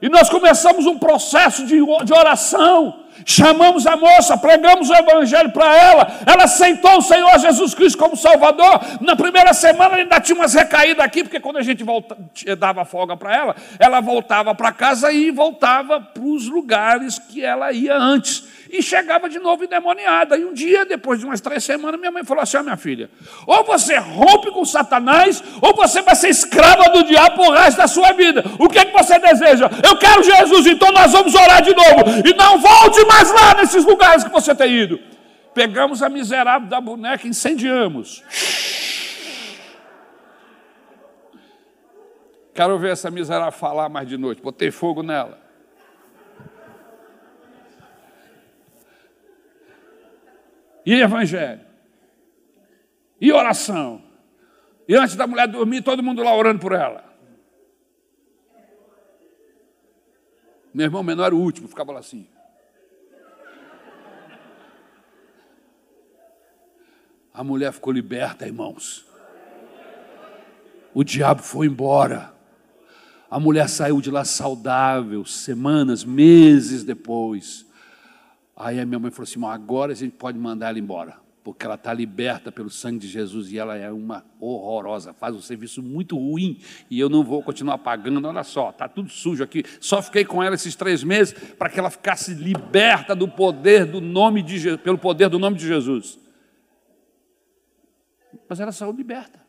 [0.00, 3.05] E nós começamos um processo de, de oração.
[3.24, 6.06] Chamamos a moça, pregamos o evangelho para ela.
[6.26, 8.80] Ela aceitou o Senhor Jesus Cristo como Salvador.
[9.00, 12.16] Na primeira semana ainda tinha umas recaídas aqui, porque quando a gente volta,
[12.58, 17.72] dava folga para ela, ela voltava para casa e voltava para os lugares que ela
[17.72, 20.36] ia antes e chegava de novo endemoniada.
[20.36, 23.10] E um dia, depois de umas três semanas, minha mãe falou assim: oh, minha filha,
[23.46, 27.86] ou você rompe com Satanás, ou você vai ser escrava do diabo por resto da
[27.86, 28.44] sua vida.
[28.58, 29.70] O que é que você deseja?
[29.84, 32.26] Eu quero Jesus, então nós vamos orar de novo.
[32.26, 34.98] E não volte mais lá nesses lugares que você tem ido.
[35.54, 38.22] Pegamos a miserável da boneca e incendiamos.
[42.54, 44.42] Quero ver essa miserável falar mais de noite.
[44.42, 45.45] Botei fogo nela.
[50.86, 51.60] E evangelho,
[53.20, 54.02] e oração.
[54.88, 57.04] E antes da mulher dormir, todo mundo lá orando por ela.
[60.72, 62.28] Meu irmão menor era o último, ficava lá assim.
[67.34, 69.04] A mulher ficou liberta, irmãos.
[70.94, 72.32] O diabo foi embora.
[73.30, 77.65] A mulher saiu de lá saudável, semanas, meses depois.
[78.56, 81.74] Aí a minha mãe falou assim: agora a gente pode mandar ela embora, porque ela
[81.74, 86.16] está liberta pelo sangue de Jesus e ela é uma horrorosa, faz um serviço muito
[86.16, 86.58] ruim
[86.90, 88.26] e eu não vou continuar pagando.
[88.26, 89.62] Olha só, está tudo sujo aqui.
[89.78, 94.00] Só fiquei com ela esses três meses para que ela ficasse liberta do poder do
[94.00, 96.18] nome de pelo poder do nome de Jesus.
[98.48, 99.45] Mas ela saiu liberta.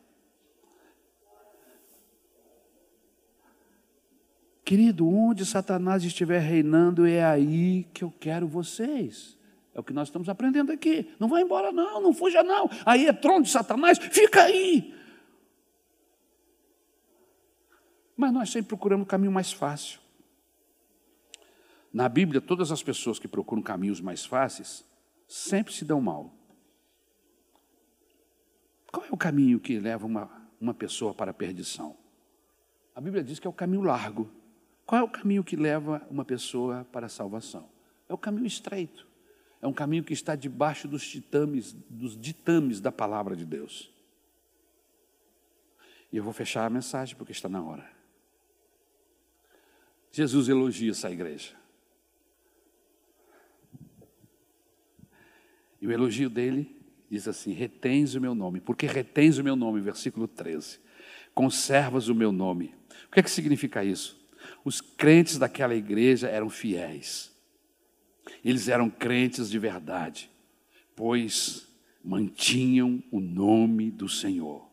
[4.68, 9.38] Querido, onde Satanás estiver reinando, é aí que eu quero vocês.
[9.72, 11.10] É o que nós estamos aprendendo aqui.
[11.18, 12.68] Não vai embora, não, não fuja, não.
[12.84, 14.94] Aí é trono de Satanás, fica aí.
[18.14, 20.00] Mas nós sempre procuramos o caminho mais fácil.
[21.90, 24.84] Na Bíblia, todas as pessoas que procuram caminhos mais fáceis
[25.26, 26.30] sempre se dão mal.
[28.92, 31.96] Qual é o caminho que leva uma, uma pessoa para a perdição?
[32.94, 34.36] A Bíblia diz que é o caminho largo.
[34.88, 37.68] Qual é o caminho que leva uma pessoa para a salvação?
[38.08, 39.06] É o caminho estreito.
[39.60, 43.92] É um caminho que está debaixo dos ditames, dos ditames da palavra de Deus.
[46.10, 47.86] E eu vou fechar a mensagem porque está na hora.
[50.10, 51.54] Jesus elogia essa igreja.
[55.82, 56.80] E o elogio dele
[57.10, 58.58] diz assim: retens o meu nome.
[58.58, 60.80] Porque retens o meu nome, versículo 13.
[61.34, 62.74] Conservas o meu nome.
[63.06, 64.16] O que é que significa isso?
[64.64, 67.32] Os crentes daquela igreja eram fiéis.
[68.44, 70.30] Eles eram crentes de verdade,
[70.94, 71.66] pois
[72.04, 74.68] mantinham o nome do Senhor.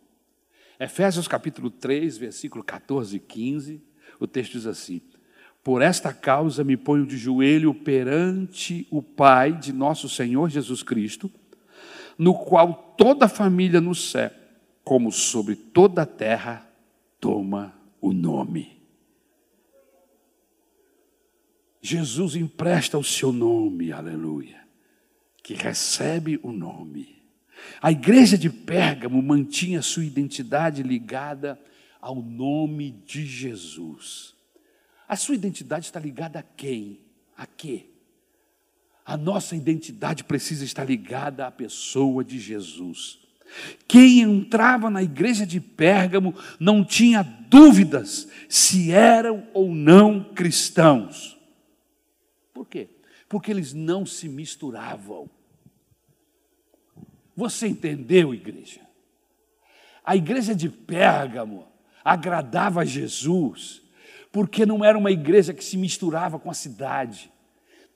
[0.80, 3.82] Efésios capítulo 3, versículo 14 e 15,
[4.20, 5.02] o texto diz assim:
[5.64, 11.32] Por esta causa me ponho de joelho perante o Pai de nosso Senhor Jesus Cristo,
[12.18, 14.32] no qual toda a família no céu,
[14.84, 16.70] como sobre toda a terra,
[17.20, 18.76] toma o nome.
[21.86, 24.60] Jesus empresta o seu nome, aleluia,
[25.44, 27.22] que recebe o nome.
[27.80, 31.60] A igreja de Pérgamo mantinha sua identidade ligada
[32.02, 34.34] ao nome de Jesus.
[35.08, 37.02] A sua identidade está ligada a quem?
[37.38, 37.86] A quê?
[39.06, 43.20] A nossa identidade precisa estar ligada à pessoa de Jesus.
[43.88, 51.35] Quem entrava na igreja de Pérgamo não tinha dúvidas se eram ou não cristãos.
[52.66, 52.90] Por quê?
[53.30, 55.30] Porque eles não se misturavam.
[57.36, 58.82] Você entendeu, igreja?
[60.04, 61.68] A igreja de Pérgamo
[62.04, 63.82] agradava a Jesus,
[64.32, 67.32] porque não era uma igreja que se misturava com a cidade.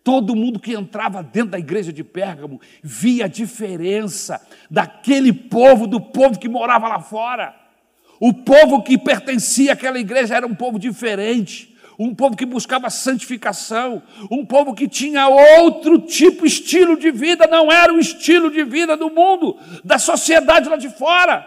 [0.04, 6.00] Todo mundo que entrava dentro da igreja de Pérgamo via a diferença daquele povo, do
[6.00, 7.56] povo que morava lá fora.
[8.20, 14.02] O povo que pertencia àquela igreja era um povo diferente um povo que buscava santificação,
[14.32, 18.96] um povo que tinha outro tipo, estilo de vida, não era o estilo de vida
[18.96, 21.46] do mundo, da sociedade lá de fora.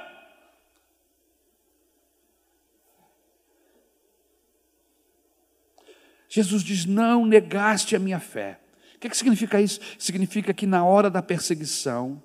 [6.28, 8.60] Jesus diz: Não negaste a minha fé.
[8.96, 9.80] O que, que significa isso?
[9.98, 12.22] Significa que na hora da perseguição,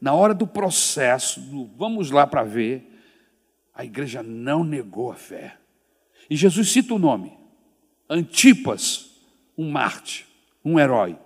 [0.00, 3.00] na hora do processo, do vamos lá para ver,
[3.72, 5.56] a igreja não negou a fé.
[6.28, 7.43] E Jesus cita o nome.
[8.08, 9.10] Antipas,
[9.56, 10.26] um Marte.
[10.64, 11.18] um herói.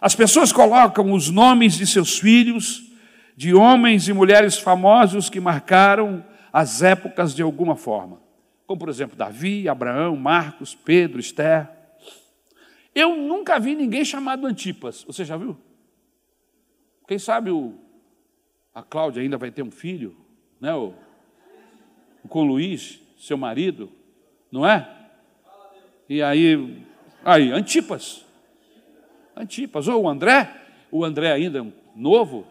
[0.00, 2.92] As pessoas colocam os nomes de seus filhos,
[3.36, 8.20] de homens e mulheres famosos que marcaram as épocas de alguma forma,
[8.66, 11.68] como por exemplo Davi, Abraão, Marcos, Pedro, Esther.
[12.94, 15.04] Eu nunca vi ninguém chamado Antipas.
[15.04, 15.56] Você já viu?
[17.06, 17.74] Quem sabe o,
[18.74, 20.16] a Cláudia ainda vai ter um filho,
[20.60, 20.74] né?
[20.74, 20.92] O,
[22.28, 23.90] com o Luiz, seu marido,
[24.52, 24.97] não é?
[26.08, 26.82] E aí,
[27.22, 28.24] aí, Antipas.
[29.36, 29.86] Antipas.
[29.88, 30.50] Ou o André,
[30.90, 32.46] o André ainda é novo,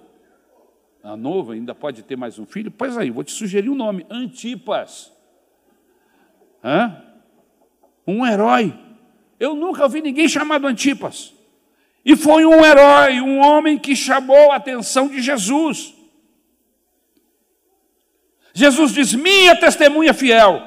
[1.03, 2.69] a novo, ainda pode ter mais um filho.
[2.69, 5.11] Pois aí, vou te sugerir um nome: Antipas.
[6.63, 7.03] Hã?
[8.05, 8.77] Um herói.
[9.39, 11.33] Eu nunca ouvi ninguém chamado Antipas.
[12.05, 15.95] E foi um herói, um homem que chamou a atenção de Jesus.
[18.53, 20.66] Jesus diz: Minha testemunha fiel.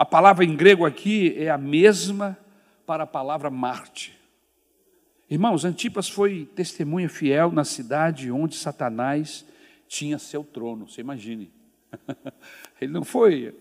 [0.00, 2.34] A palavra em grego aqui é a mesma
[2.86, 4.18] para a palavra Marte.
[5.28, 9.44] Irmãos, Antipas foi testemunha fiel na cidade onde Satanás
[9.86, 10.88] tinha seu trono.
[10.88, 11.52] Você imagine.
[12.80, 13.54] Ele não foi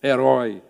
[0.00, 0.62] herói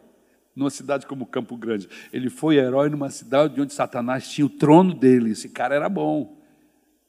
[0.57, 1.91] numa cidade como Campo Grande.
[2.11, 5.33] Ele foi herói numa cidade onde Satanás tinha o trono dele.
[5.33, 6.39] Esse cara era bom.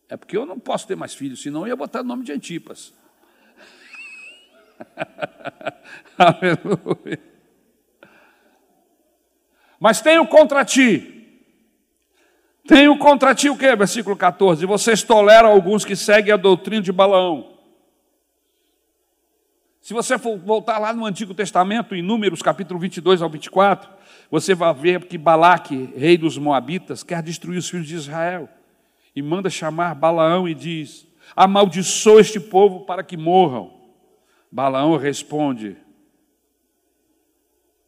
[0.10, 2.34] É porque eu não posso ter mais filhos, senão eu ia botar o nome de
[2.34, 2.94] Antipas.
[6.20, 7.33] Aleluia.
[9.84, 11.14] Mas tenho contra ti
[12.66, 13.76] tenho contra ti o que?
[13.76, 14.66] Versículo 14.
[14.66, 17.52] Vocês toleram alguns que seguem a doutrina de Balaão.
[19.82, 23.90] Se você for voltar lá no Antigo Testamento, em Números capítulo 22 ao 24,
[24.32, 28.48] você vai ver que Balaque, rei dos Moabitas, quer destruir os filhos de Israel.
[29.14, 31.06] E manda chamar Balaão e diz:
[31.36, 33.74] Amaldiçoa este povo para que morram.
[34.50, 35.76] Balaão responde: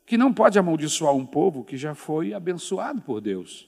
[0.05, 3.67] Que não pode amaldiçoar um povo que já foi abençoado por Deus.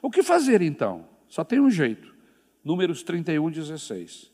[0.00, 1.08] O que fazer então?
[1.28, 2.14] Só tem um jeito.
[2.64, 4.30] Números 31, 16.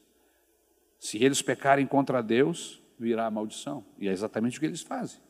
[0.98, 3.84] Se eles pecarem contra Deus, virá a maldição.
[3.98, 5.20] E é exatamente o que eles fazem.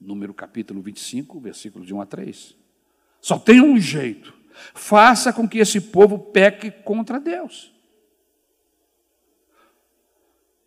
[0.00, 2.56] Número capítulo 25, versículo de 1 a 3.
[3.20, 4.32] Só tem um jeito.
[4.74, 7.72] Faça com que esse povo peque contra Deus.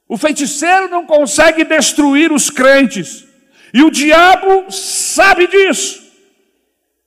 [0.07, 3.27] O feiticeiro não consegue destruir os crentes.
[3.73, 6.03] E o diabo sabe disso.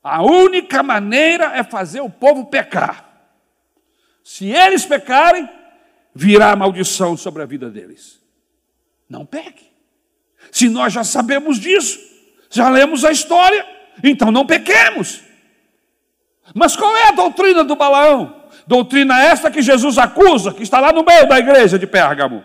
[0.02, 3.04] A única maneira é fazer o povo pecar.
[4.24, 5.48] Se eles pecarem,
[6.14, 8.20] virá maldição sobre a vida deles.
[9.08, 9.64] Não peque.
[10.50, 11.98] Se nós já sabemos disso,
[12.50, 13.64] já lemos a história,
[14.02, 15.22] então não pequemos.
[16.54, 18.44] Mas qual é a doutrina do Balaão?
[18.66, 22.42] Doutrina esta que Jesus acusa, que está lá no meio da igreja de Pérgamo.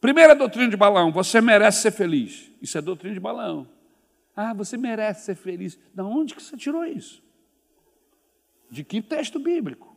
[0.00, 2.50] Primeira doutrina de Balaão: você merece ser feliz.
[2.62, 3.68] Isso é doutrina de Balaão.
[4.34, 5.78] Ah, você merece ser feliz.
[5.92, 7.22] Da onde que você tirou isso?
[8.70, 9.96] De que texto bíblico?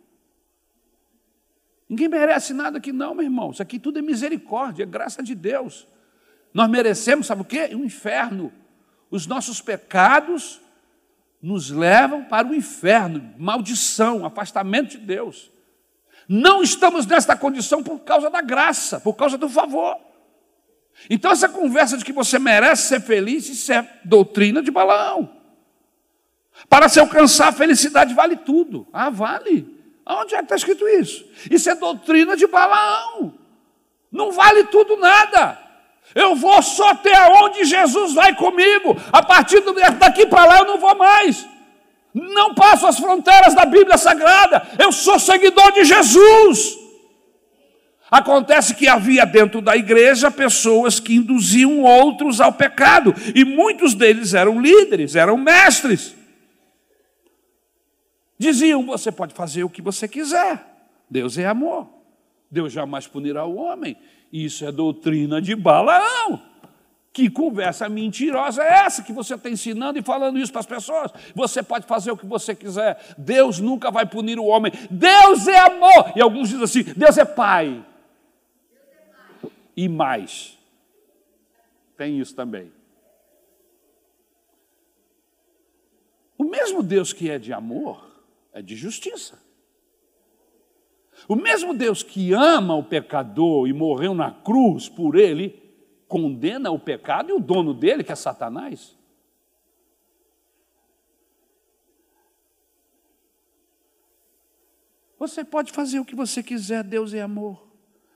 [1.88, 3.52] Ninguém merece nada aqui, não, meu irmão.
[3.52, 5.86] Isso aqui tudo é misericórdia, é graça de Deus.
[6.54, 7.70] Nós merecemos, sabe o quê?
[7.74, 8.52] O inferno.
[9.10, 10.62] Os nossos pecados
[11.42, 15.51] nos levam para o inferno, maldição, afastamento de Deus.
[16.34, 19.98] Não estamos nesta condição por causa da graça, por causa do favor.
[21.10, 25.30] Então, essa conversa de que você merece ser feliz, isso é doutrina de Balaão.
[26.70, 28.88] Para se alcançar a felicidade, vale tudo.
[28.94, 29.78] Ah, vale.
[30.06, 31.26] Onde é que está escrito isso?
[31.52, 33.34] Isso é doutrina de Balaão.
[34.10, 35.60] Não vale tudo nada.
[36.16, 37.12] Eu vou só até
[37.44, 38.96] onde Jesus vai comigo.
[39.12, 39.62] A partir
[40.00, 41.46] daqui para lá eu não vou mais.
[42.14, 44.68] Não passo as fronteiras da Bíblia Sagrada.
[44.78, 46.82] Eu sou seguidor de Jesus.
[48.12, 54.34] Acontece que havia dentro da igreja pessoas que induziam outros ao pecado, e muitos deles
[54.34, 56.14] eram líderes, eram mestres.
[58.38, 60.62] Diziam: você pode fazer o que você quiser,
[61.10, 61.88] Deus é amor,
[62.50, 63.96] Deus jamais punirá o homem.
[64.32, 66.51] Isso é doutrina de Balaão.
[67.14, 71.12] Que conversa mentirosa é essa que você está ensinando e falando isso para as pessoas?
[71.36, 74.72] Você pode fazer o que você quiser, Deus nunca vai punir o homem.
[74.90, 76.14] Deus é amor.
[76.16, 77.86] E alguns dizem assim: Deus é pai
[79.76, 80.58] e mais.
[81.98, 82.72] Tem isso também.
[86.38, 88.04] O mesmo Deus que é de amor
[88.54, 89.40] é de justiça.
[91.28, 95.61] O mesmo Deus que ama o pecador e morreu na cruz por ele,
[96.12, 98.98] condena o pecado e o dono dele, que é Satanás.
[105.18, 107.66] Você pode fazer o que você quiser, Deus é amor,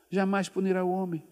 [0.09, 1.23] jamais punirá o homem.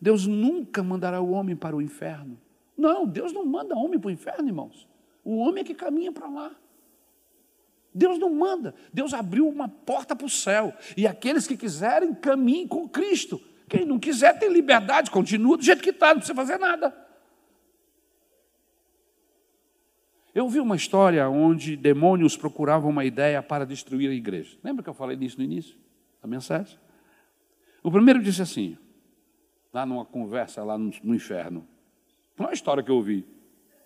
[0.00, 2.40] Deus nunca mandará o homem para o inferno.
[2.74, 4.88] Não, Deus não manda homem para o inferno, irmãos.
[5.22, 6.56] O homem é que caminha para lá.
[7.92, 10.72] Deus não manda, Deus abriu uma porta para o céu.
[10.96, 13.38] E aqueles que quiserem, caminhem com Cristo.
[13.68, 16.94] Quem não quiser, tem liberdade, continua do jeito que está, não precisa fazer nada.
[20.34, 24.58] Eu vi uma história onde demônios procuravam uma ideia para destruir a igreja.
[24.62, 25.76] Lembra que eu falei disso no início
[26.20, 26.78] da mensagem?
[27.82, 28.76] O primeiro disse assim,
[29.72, 31.66] lá numa conversa lá no, no inferno.
[32.38, 33.24] Uma história que eu ouvi.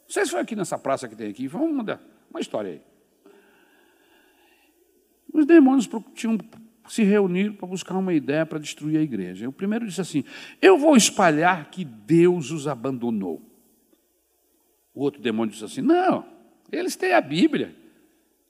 [0.03, 2.83] Não sei se foi aqui nessa praça que tem aqui, foi uma, uma história aí.
[5.33, 6.37] Os demônios tinham
[6.91, 9.49] se reunido para buscar uma ideia para destruir a igreja.
[9.49, 10.25] O primeiro disse assim:
[10.61, 13.41] Eu vou espalhar que Deus os abandonou.
[14.93, 16.27] O outro demônio disse assim: Não,
[16.73, 17.77] eles têm a Bíblia,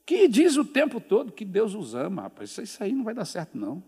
[0.05, 2.57] que diz o tempo todo que Deus os ama, rapaz.
[2.57, 3.83] Isso aí não vai dar certo, não.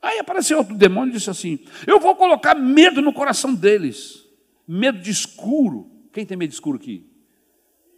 [0.00, 4.26] Aí apareceu outro demônio e disse assim: Eu vou colocar medo no coração deles,
[4.66, 5.90] medo de escuro.
[6.12, 7.06] Quem tem medo de escuro aqui?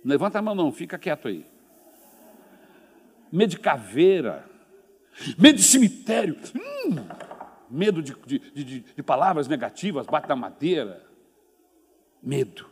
[0.04, 1.46] Levanta a mão, não, fica quieto aí
[3.30, 4.48] medo de caveira,
[5.38, 6.96] medo de cemitério, hum,
[7.70, 11.04] medo de, de, de, de palavras negativas, bate na madeira.
[12.22, 12.66] Medo.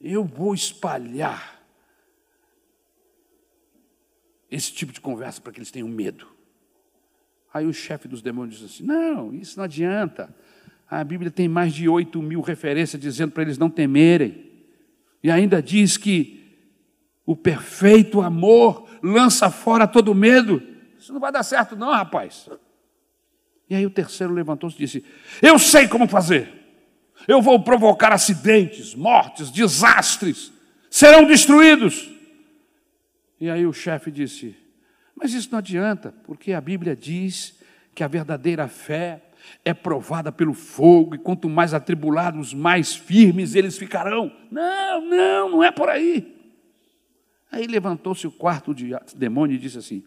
[0.00, 1.60] Eu vou espalhar
[4.50, 6.26] esse tipo de conversa para que eles tenham medo.
[7.52, 10.34] Aí o chefe dos demônios diz assim: Não, isso não adianta.
[10.88, 14.50] A Bíblia tem mais de 8 mil referências dizendo para eles não temerem.
[15.22, 16.40] E ainda diz que
[17.24, 20.60] o perfeito amor lança fora todo medo.
[21.10, 22.48] Isso não vai dar certo, não, rapaz.
[23.68, 25.04] E aí o terceiro levantou-se e disse:
[25.42, 26.48] Eu sei como fazer.
[27.26, 30.52] Eu vou provocar acidentes, mortes, desastres,
[30.88, 32.08] serão destruídos.
[33.40, 34.56] E aí o chefe disse:
[35.16, 37.58] Mas isso não adianta, porque a Bíblia diz
[37.92, 39.20] que a verdadeira fé
[39.64, 44.30] é provada pelo fogo, e quanto mais atribulados, mais firmes eles ficarão.
[44.48, 46.36] Não, não, não é por aí.
[47.50, 48.72] Aí levantou-se o quarto
[49.16, 50.04] demônio e disse assim: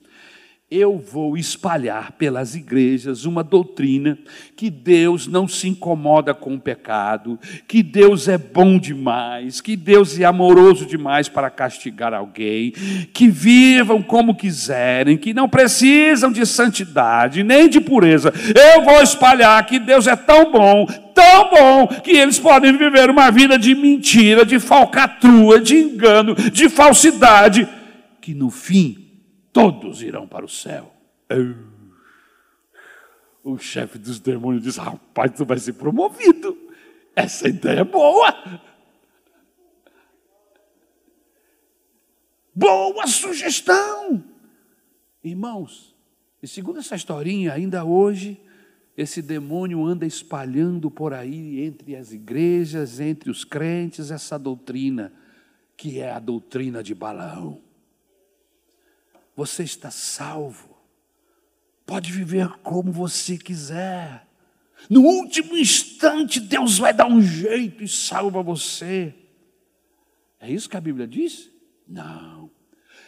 [0.75, 4.17] eu vou espalhar pelas igrejas uma doutrina
[4.55, 10.19] que Deus não se incomoda com o pecado, que Deus é bom demais, que Deus
[10.19, 12.71] é amoroso demais para castigar alguém,
[13.13, 18.33] que vivam como quiserem, que não precisam de santidade nem de pureza.
[18.55, 23.29] Eu vou espalhar que Deus é tão bom, tão bom, que eles podem viver uma
[23.29, 27.67] vida de mentira, de falcatrua, de engano, de falsidade,
[28.19, 29.02] que no fim
[29.53, 30.91] todos irão para o céu.
[33.43, 36.57] O chefe dos demônios diz: Rapaz, tu vai ser promovido.
[37.15, 38.33] Essa ideia é boa.
[42.55, 44.23] Boa sugestão.
[45.23, 45.95] Irmãos,
[46.41, 48.39] e segundo essa historinha, ainda hoje,
[48.97, 55.13] esse demônio anda espalhando por aí entre as igrejas, entre os crentes, essa doutrina,
[55.77, 57.61] que é a doutrina de Balaão
[59.35, 60.77] você está salvo.
[61.85, 64.27] Pode viver como você quiser.
[64.89, 69.13] No último instante, Deus vai dar um jeito e salva você.
[70.39, 71.49] É isso que a Bíblia diz?
[71.87, 72.49] Não.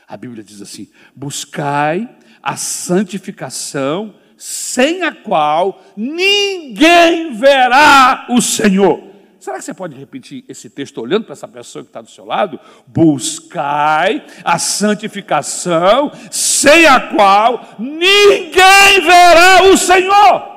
[0.08, 9.15] A Bíblia diz assim: buscai a santificação, sem a qual ninguém verá o Senhor.
[9.46, 12.26] Será que você pode repetir esse texto olhando para essa pessoa que está do seu
[12.26, 12.60] lado?
[12.88, 20.56] Buscai a santificação, sem a qual ninguém verá o Senhor.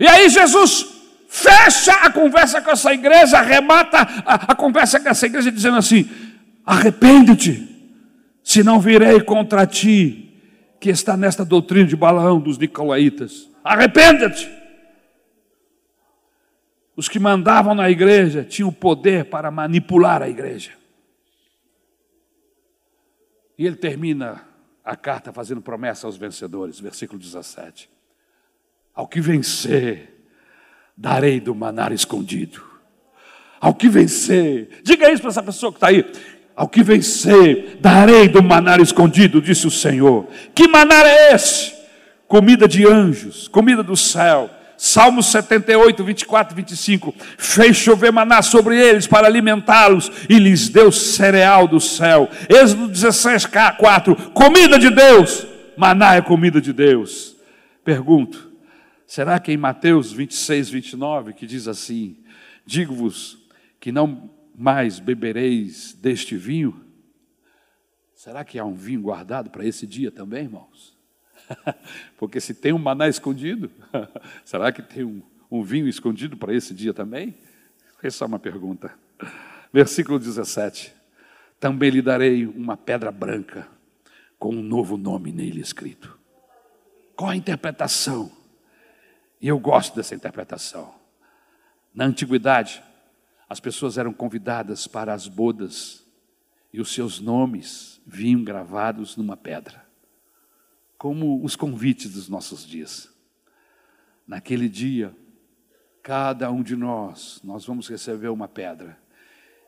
[0.00, 0.84] E aí Jesus
[1.28, 6.10] fecha a conversa com essa igreja, arremata a, a conversa com essa igreja, dizendo assim:
[6.66, 7.68] arrepende-te,
[8.42, 10.40] senão virei contra ti,
[10.80, 13.51] que está nesta doutrina de Balaão dos Nicolaítas.
[13.64, 14.50] Arrependa-te.
[16.94, 20.72] Os que mandavam na igreja tinham poder para manipular a igreja.
[23.56, 24.46] E ele termina
[24.84, 27.88] a carta fazendo promessa aos vencedores, versículo 17:
[28.94, 30.26] Ao que vencer,
[30.96, 32.62] darei do manar escondido.
[33.60, 36.04] Ao que vencer, diga isso para essa pessoa que está aí.
[36.54, 40.26] Ao que vencer, darei do manar escondido, disse o Senhor.
[40.54, 41.81] Que manar é esse?
[42.32, 44.48] Comida de anjos, comida do céu.
[44.78, 47.14] Salmos 78, 24 e 25.
[47.36, 52.30] Fez chover maná sobre eles para alimentá-los e lhes deu cereal do céu.
[52.48, 53.44] Êxodo 16,
[53.78, 54.30] 4.
[54.30, 55.46] Comida de Deus.
[55.76, 57.36] Maná é comida de Deus.
[57.84, 58.50] Pergunto:
[59.06, 62.16] será que em Mateus 26, 29, que diz assim:
[62.64, 63.36] Digo-vos
[63.78, 66.82] que não mais bebereis deste vinho?
[68.14, 70.91] Será que há um vinho guardado para esse dia também, irmãos?
[72.18, 73.70] Porque se tem um maná escondido,
[74.44, 77.34] será que tem um, um vinho escondido para esse dia também?
[78.02, 78.92] Essa é uma pergunta.
[79.72, 80.92] Versículo 17:
[81.58, 83.68] Também lhe darei uma pedra branca,
[84.38, 86.18] com um novo nome nele escrito.
[87.14, 88.30] Qual a interpretação?
[89.40, 90.94] E eu gosto dessa interpretação.
[91.94, 92.82] Na antiguidade,
[93.48, 96.06] as pessoas eram convidadas para as bodas
[96.72, 99.81] e os seus nomes vinham gravados numa pedra,
[101.02, 103.12] como os convites dos nossos dias.
[104.24, 105.12] Naquele dia,
[106.00, 108.96] cada um de nós, nós vamos receber uma pedra,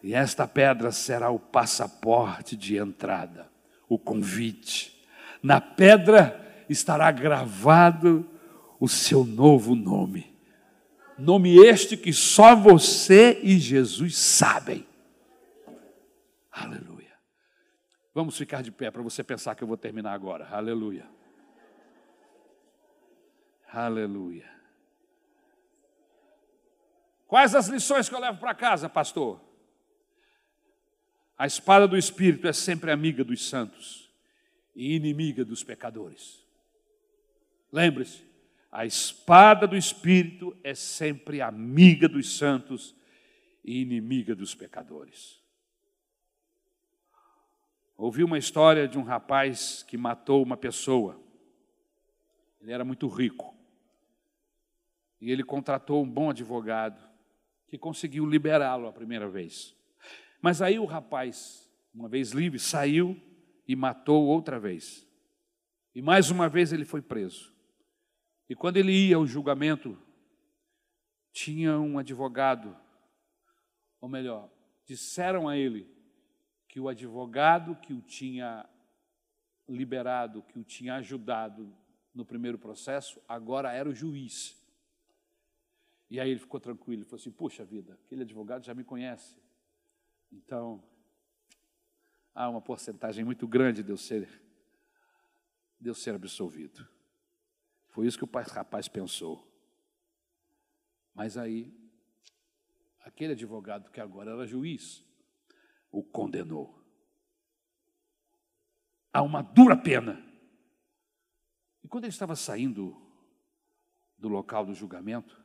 [0.00, 3.50] e esta pedra será o passaporte de entrada,
[3.88, 5.04] o convite.
[5.42, 8.24] Na pedra estará gravado
[8.78, 10.32] o seu novo nome.
[11.18, 14.86] Nome este que só você e Jesus sabem.
[16.52, 17.12] Aleluia.
[18.14, 20.46] Vamos ficar de pé para você pensar que eu vou terminar agora.
[20.52, 21.12] Aleluia.
[23.74, 24.48] Aleluia.
[27.26, 29.40] Quais as lições que eu levo para casa, pastor?
[31.36, 34.08] A espada do Espírito é sempre amiga dos santos
[34.76, 36.46] e inimiga dos pecadores.
[37.72, 38.24] Lembre-se,
[38.70, 42.94] a espada do Espírito é sempre amiga dos santos
[43.64, 45.42] e inimiga dos pecadores.
[47.96, 51.20] Ouvi uma história de um rapaz que matou uma pessoa.
[52.60, 53.53] Ele era muito rico.
[55.24, 57.02] E ele contratou um bom advogado
[57.66, 59.74] que conseguiu liberá-lo a primeira vez.
[60.38, 63.18] Mas aí o rapaz, uma vez livre, saiu
[63.66, 65.08] e matou outra vez.
[65.94, 67.50] E mais uma vez ele foi preso.
[68.50, 69.96] E quando ele ia ao julgamento,
[71.32, 72.76] tinha um advogado,
[74.02, 74.50] ou melhor,
[74.86, 75.90] disseram a ele
[76.68, 78.68] que o advogado que o tinha
[79.66, 81.74] liberado, que o tinha ajudado
[82.14, 84.62] no primeiro processo, agora era o juiz.
[86.10, 89.36] E aí ele ficou tranquilo, ele falou assim: Puxa vida, aquele advogado já me conhece.
[90.30, 90.82] Então,
[92.34, 94.28] há uma porcentagem muito grande de eu ser,
[95.80, 96.86] de eu ser absolvido.
[97.88, 99.48] Foi isso que o rapaz pensou.
[101.14, 101.72] Mas aí,
[103.00, 105.04] aquele advogado que agora era juiz,
[105.90, 106.82] o condenou
[109.12, 110.20] a uma dura pena.
[111.84, 113.00] E quando ele estava saindo
[114.18, 115.43] do local do julgamento,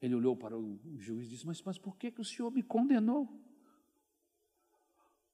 [0.00, 2.62] ele olhou para o juiz e disse: Mas, mas por que, que o senhor me
[2.62, 3.28] condenou?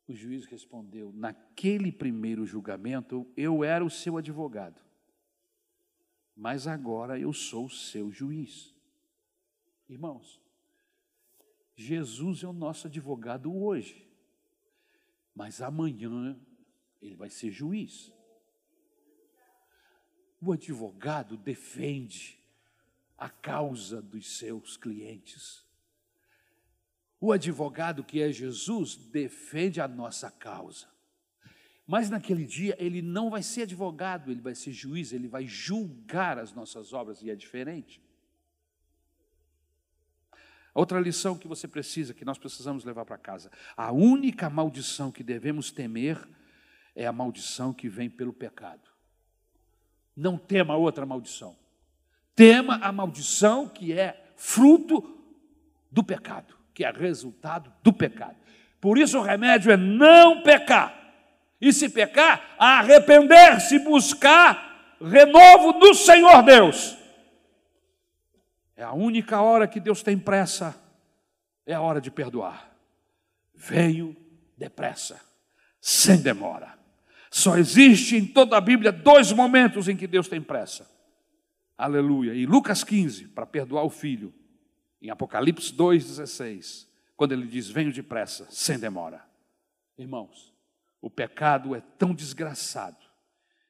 [0.09, 4.81] O juiz respondeu: Naquele primeiro julgamento, eu era o seu advogado,
[6.35, 8.75] mas agora eu sou o seu juiz.
[9.89, 10.41] Irmãos,
[11.77, 14.09] Jesus é o nosso advogado hoje,
[15.35, 16.39] mas amanhã
[17.01, 18.13] ele vai ser juiz.
[20.41, 22.39] O advogado defende
[23.17, 25.65] a causa dos seus clientes.
[27.21, 30.87] O advogado que é Jesus defende a nossa causa.
[31.87, 36.39] Mas naquele dia ele não vai ser advogado, ele vai ser juiz, ele vai julgar
[36.39, 38.03] as nossas obras e é diferente.
[40.75, 45.23] Outra lição que você precisa, que nós precisamos levar para casa: a única maldição que
[45.23, 46.29] devemos temer
[46.95, 48.91] é a maldição que vem pelo pecado.
[50.15, 51.57] Não tema outra maldição.
[52.37, 55.19] Tema a maldição que é fruto
[55.91, 58.37] do pecado, que é resultado do pecado.
[58.79, 60.95] Por isso o remédio é não pecar.
[61.59, 66.95] E se pecar, arrepender-se, buscar renovo do Senhor Deus.
[68.77, 70.79] É a única hora que Deus tem pressa,
[71.65, 72.71] é a hora de perdoar.
[73.55, 74.15] Venho
[74.59, 75.19] depressa,
[75.81, 76.75] sem demora.
[77.31, 80.96] Só existe em toda a Bíblia dois momentos em que Deus tem pressa
[81.77, 82.35] Aleluia.
[82.35, 84.33] E Lucas 15, para perdoar o filho.
[85.01, 89.25] Em Apocalipse 2,16, quando ele diz: Venho depressa, sem demora.
[89.99, 90.55] Irmãos,
[91.01, 93.05] o pecado é tão desgraçado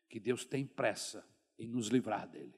[0.08, 1.24] que Deus tem pressa
[1.58, 2.54] em nos livrar dele.